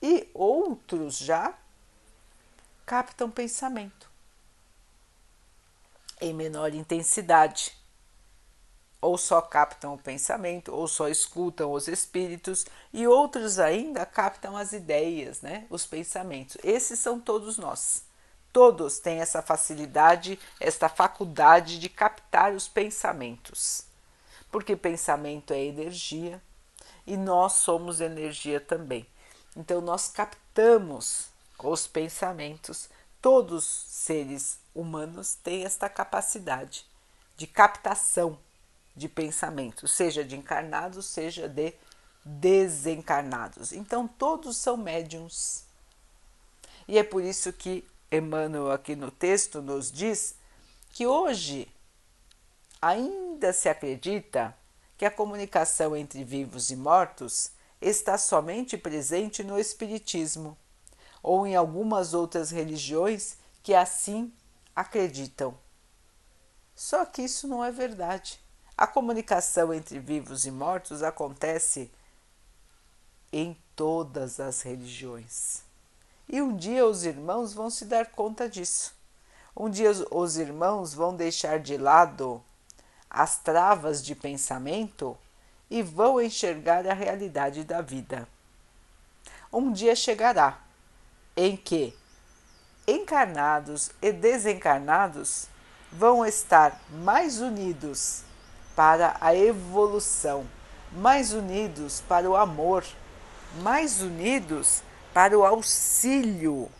e 0.00 0.28
outros 0.32 1.18
já 1.18 1.56
captam 2.86 3.30
pensamento 3.30 4.08
em 6.20 6.32
menor 6.32 6.74
intensidade. 6.74 7.77
Ou 9.00 9.16
só 9.16 9.40
captam 9.40 9.94
o 9.94 9.98
pensamento, 9.98 10.74
ou 10.74 10.88
só 10.88 11.08
escutam 11.08 11.72
os 11.72 11.86
espíritos, 11.86 12.66
e 12.92 13.06
outros 13.06 13.58
ainda 13.58 14.04
captam 14.04 14.56
as 14.56 14.72
ideias, 14.72 15.40
né? 15.40 15.66
os 15.70 15.86
pensamentos. 15.86 16.56
Esses 16.64 16.98
são 16.98 17.20
todos 17.20 17.58
nós. 17.58 18.02
Todos 18.52 18.98
têm 18.98 19.20
essa 19.20 19.40
facilidade, 19.40 20.38
esta 20.58 20.88
faculdade 20.88 21.78
de 21.78 21.88
captar 21.88 22.52
os 22.52 22.66
pensamentos. 22.66 23.84
Porque 24.50 24.74
pensamento 24.74 25.52
é 25.52 25.62
energia 25.62 26.42
e 27.06 27.16
nós 27.16 27.54
somos 27.54 28.00
energia 28.00 28.60
também. 28.60 29.06
Então 29.56 29.80
nós 29.80 30.08
captamos 30.08 31.28
os 31.62 31.86
pensamentos. 31.86 32.88
Todos 33.20 33.64
seres 33.64 34.58
humanos 34.74 35.34
têm 35.34 35.64
esta 35.64 35.88
capacidade 35.88 36.86
de 37.36 37.46
captação 37.46 38.38
de 38.98 39.08
pensamentos, 39.08 39.92
seja 39.92 40.24
de 40.24 40.36
encarnados, 40.36 41.06
seja 41.06 41.48
de 41.48 41.72
desencarnados. 42.24 43.72
Então 43.72 44.06
todos 44.06 44.56
são 44.56 44.76
médiums. 44.76 45.64
E 46.86 46.98
é 46.98 47.02
por 47.02 47.22
isso 47.22 47.52
que 47.52 47.86
Emmanuel 48.10 48.72
aqui 48.72 48.96
no 48.96 49.10
texto 49.10 49.62
nos 49.62 49.90
diz 49.90 50.34
que 50.90 51.06
hoje 51.06 51.68
ainda 52.80 53.52
se 53.52 53.68
acredita 53.68 54.54
que 54.96 55.04
a 55.04 55.10
comunicação 55.10 55.96
entre 55.96 56.24
vivos 56.24 56.70
e 56.70 56.76
mortos 56.76 57.52
está 57.80 58.18
somente 58.18 58.76
presente 58.76 59.44
no 59.44 59.58
Espiritismo 59.58 60.58
ou 61.22 61.46
em 61.46 61.54
algumas 61.54 62.14
outras 62.14 62.50
religiões 62.50 63.36
que 63.62 63.74
assim 63.74 64.32
acreditam. 64.74 65.56
Só 66.74 67.04
que 67.04 67.22
isso 67.22 67.46
não 67.46 67.64
é 67.64 67.70
verdade. 67.70 68.40
A 68.78 68.86
comunicação 68.86 69.74
entre 69.74 69.98
vivos 69.98 70.46
e 70.46 70.52
mortos 70.52 71.02
acontece 71.02 71.90
em 73.32 73.58
todas 73.74 74.38
as 74.38 74.62
religiões. 74.62 75.64
E 76.28 76.40
um 76.40 76.54
dia 76.54 76.86
os 76.86 77.04
irmãos 77.04 77.52
vão 77.52 77.70
se 77.70 77.86
dar 77.86 78.06
conta 78.06 78.48
disso. 78.48 78.94
Um 79.56 79.68
dia 79.68 79.90
os 80.12 80.36
irmãos 80.36 80.94
vão 80.94 81.16
deixar 81.16 81.58
de 81.58 81.76
lado 81.76 82.40
as 83.10 83.36
travas 83.38 84.00
de 84.00 84.14
pensamento 84.14 85.18
e 85.68 85.82
vão 85.82 86.20
enxergar 86.20 86.86
a 86.86 86.94
realidade 86.94 87.64
da 87.64 87.80
vida. 87.80 88.28
Um 89.52 89.72
dia 89.72 89.96
chegará 89.96 90.56
em 91.36 91.56
que 91.56 91.92
encarnados 92.86 93.90
e 94.00 94.12
desencarnados 94.12 95.48
vão 95.90 96.24
estar 96.24 96.80
mais 96.90 97.40
unidos 97.40 98.27
para 98.78 99.16
a 99.20 99.34
evolução, 99.34 100.48
mais 100.92 101.32
unidos 101.32 102.00
para 102.06 102.30
o 102.30 102.36
amor, 102.36 102.84
mais 103.60 104.00
unidos 104.00 104.84
para 105.12 105.36
o 105.36 105.44
auxílio 105.44 106.70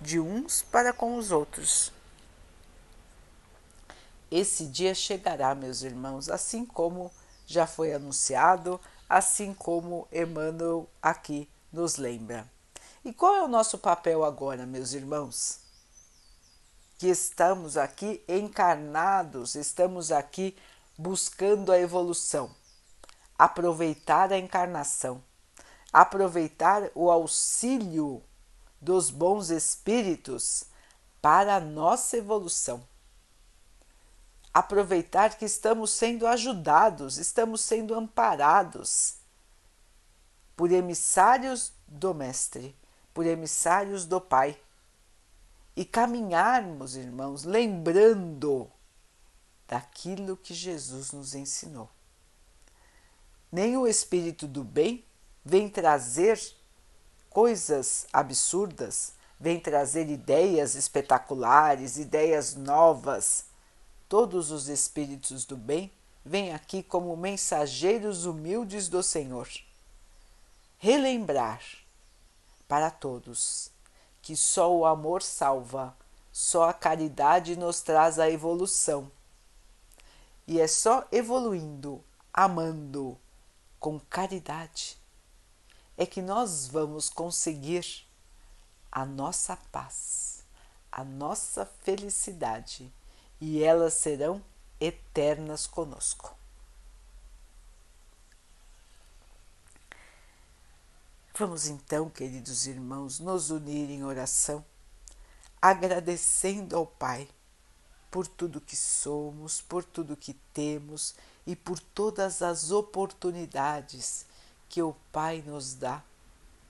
de 0.00 0.18
uns 0.18 0.62
para 0.62 0.92
com 0.92 1.16
os 1.16 1.30
outros. 1.30 1.92
Esse 4.28 4.66
dia 4.66 4.92
chegará, 4.92 5.54
meus 5.54 5.82
irmãos, 5.82 6.28
assim 6.28 6.66
como 6.66 7.12
já 7.46 7.64
foi 7.64 7.94
anunciado, 7.94 8.80
assim 9.08 9.54
como 9.54 10.08
Emmanuel 10.10 10.90
aqui 11.00 11.48
nos 11.72 11.94
lembra. 11.94 12.44
E 13.04 13.12
qual 13.12 13.36
é 13.36 13.42
o 13.44 13.48
nosso 13.48 13.78
papel 13.78 14.24
agora, 14.24 14.66
meus 14.66 14.94
irmãos? 14.94 15.60
Que 16.98 17.06
estamos 17.06 17.76
aqui 17.76 18.20
encarnados, 18.26 19.54
estamos 19.54 20.10
aqui 20.10 20.56
buscando 20.98 21.72
a 21.72 21.78
evolução, 21.78 22.54
aproveitar 23.38 24.32
a 24.32 24.38
encarnação, 24.38 25.22
aproveitar 25.92 26.90
o 26.94 27.10
auxílio 27.10 28.22
dos 28.80 29.10
bons 29.10 29.50
espíritos 29.50 30.64
para 31.20 31.56
a 31.56 31.60
nossa 31.60 32.16
evolução 32.16 32.86
aproveitar 34.56 35.36
que 35.36 35.44
estamos 35.44 35.90
sendo 35.90 36.26
ajudados, 36.26 37.18
estamos 37.18 37.60
sendo 37.60 37.94
amparados 37.94 39.16
por 40.56 40.72
emissários 40.72 41.74
do 41.86 42.14
Mestre, 42.14 42.74
por 43.12 43.26
emissários 43.26 44.06
do 44.06 44.18
Pai. 44.18 44.58
E 45.76 45.84
caminharmos, 45.84 46.96
irmãos, 46.96 47.44
lembrando 47.44 48.72
daquilo 49.68 50.36
que 50.36 50.54
Jesus 50.54 51.12
nos 51.12 51.34
ensinou. 51.34 51.88
Nem 53.50 53.76
o 53.76 53.86
Espírito 53.86 54.46
do 54.46 54.62
Bem 54.62 55.04
vem 55.44 55.68
trazer 55.68 56.40
coisas 57.30 58.06
absurdas, 58.12 59.12
vem 59.38 59.60
trazer 59.60 60.08
ideias 60.10 60.74
espetaculares, 60.74 61.96
ideias 61.96 62.54
novas 62.54 63.46
Todos 64.08 64.52
os 64.52 64.68
espíritos 64.68 65.44
do 65.44 65.56
bem 65.56 65.90
vêm 66.24 66.54
aqui 66.54 66.80
como 66.80 67.16
mensageiros 67.16 68.24
humildes 68.24 68.88
do 68.88 69.02
Senhor. 69.02 69.48
Relembrar 70.78 71.60
para 72.68 72.88
todos 72.88 73.70
que 74.22 74.36
só 74.36 74.72
o 74.72 74.86
amor 74.86 75.22
salva, 75.22 75.96
só 76.32 76.68
a 76.68 76.72
caridade 76.72 77.56
nos 77.56 77.80
traz 77.80 78.18
a 78.20 78.30
evolução. 78.30 79.10
E 80.46 80.60
é 80.60 80.68
só 80.68 81.06
evoluindo, 81.10 82.04
amando, 82.32 83.18
com 83.80 83.98
caridade, 83.98 84.96
é 85.96 86.06
que 86.06 86.22
nós 86.22 86.68
vamos 86.68 87.08
conseguir 87.08 88.06
a 88.92 89.04
nossa 89.04 89.56
paz, 89.72 90.44
a 90.90 91.02
nossa 91.02 91.66
felicidade 91.82 92.92
e 93.40 93.62
elas 93.62 93.94
serão 93.94 94.42
eternas 94.80 95.66
conosco. 95.66 96.36
Vamos 101.38 101.66
então, 101.66 102.08
queridos 102.08 102.66
irmãos, 102.66 103.20
nos 103.20 103.50
unir 103.50 103.90
em 103.90 104.04
oração, 104.04 104.64
agradecendo 105.60 106.74
ao 106.76 106.86
Pai 106.86 107.28
por 108.16 108.26
tudo 108.26 108.62
que 108.62 108.74
somos, 108.74 109.60
por 109.60 109.84
tudo 109.84 110.16
que 110.16 110.32
temos 110.54 111.14
e 111.46 111.54
por 111.54 111.78
todas 111.78 112.40
as 112.40 112.70
oportunidades 112.70 114.24
que 114.70 114.80
o 114.80 114.96
Pai 115.12 115.44
nos 115.46 115.74
dá 115.74 116.02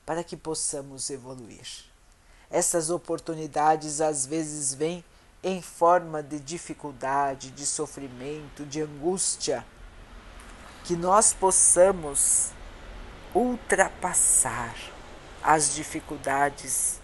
para 0.04 0.24
que 0.24 0.36
possamos 0.36 1.08
evoluir. 1.08 1.68
Essas 2.50 2.90
oportunidades 2.90 4.00
às 4.00 4.26
vezes 4.26 4.74
vêm 4.74 5.04
em 5.40 5.62
forma 5.62 6.20
de 6.20 6.40
dificuldade, 6.40 7.52
de 7.52 7.64
sofrimento, 7.64 8.66
de 8.66 8.82
angústia, 8.82 9.64
que 10.82 10.96
nós 10.96 11.32
possamos 11.32 12.50
ultrapassar 13.32 14.74
as 15.40 15.76
dificuldades, 15.76 16.98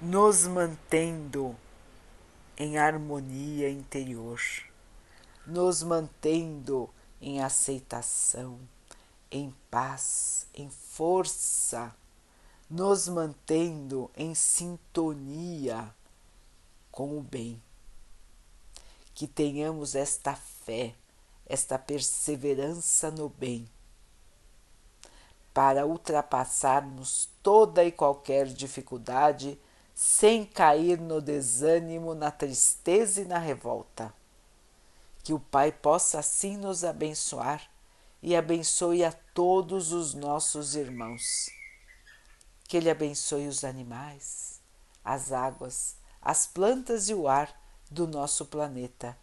nos 0.00 0.48
mantendo 0.48 1.56
em 2.56 2.78
harmonia 2.78 3.68
interior, 3.68 4.40
nos 5.46 5.82
mantendo 5.82 6.88
em 7.20 7.42
aceitação, 7.42 8.58
em 9.30 9.54
paz, 9.70 10.46
em 10.54 10.70
força, 10.70 11.94
nos 12.70 13.08
mantendo 13.08 14.10
em 14.16 14.34
sintonia 14.34 15.92
com 16.90 17.18
o 17.18 17.20
bem. 17.20 17.60
Que 19.14 19.26
tenhamos 19.26 19.94
esta 19.94 20.34
fé, 20.34 20.94
esta 21.46 21.78
perseverança 21.78 23.10
no 23.10 23.28
bem, 23.28 23.68
para 25.52 25.86
ultrapassarmos 25.86 27.28
toda 27.42 27.84
e 27.84 27.92
qualquer 27.92 28.46
dificuldade 28.46 29.58
sem 29.94 30.44
cair 30.44 31.00
no 31.00 31.20
desânimo, 31.20 32.14
na 32.14 32.30
tristeza 32.30 33.20
e 33.20 33.24
na 33.24 33.38
revolta. 33.38 34.12
Que 35.22 35.32
o 35.32 35.38
Pai 35.38 35.70
possa 35.70 36.18
assim 36.18 36.56
nos 36.56 36.84
abençoar 36.84 37.70
e 38.22 38.34
abençoe 38.34 39.04
a 39.04 39.12
todos 39.32 39.92
os 39.92 40.12
nossos 40.12 40.74
irmãos. 40.74 41.48
Que 42.64 42.76
Ele 42.76 42.90
abençoe 42.90 43.46
os 43.46 43.62
animais, 43.62 44.60
as 45.04 45.30
águas, 45.32 45.96
as 46.20 46.46
plantas 46.46 47.08
e 47.08 47.14
o 47.14 47.28
ar 47.28 47.54
do 47.90 48.06
nosso 48.06 48.46
planeta 48.46 49.16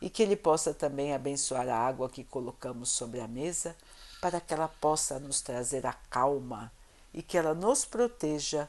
e 0.00 0.08
que 0.08 0.22
Ele 0.22 0.36
possa 0.36 0.72
também 0.72 1.12
abençoar 1.14 1.68
a 1.68 1.76
água 1.76 2.08
que 2.08 2.24
colocamos 2.24 2.90
sobre 2.90 3.20
a 3.20 3.28
mesa 3.28 3.76
para 4.20 4.40
que 4.40 4.54
ela 4.54 4.68
possa 4.68 5.18
nos 5.18 5.40
trazer 5.42 5.86
a 5.86 5.92
calma 5.92 6.72
e 7.12 7.22
que 7.22 7.36
ela 7.36 7.54
nos 7.54 7.84
proteja 7.84 8.68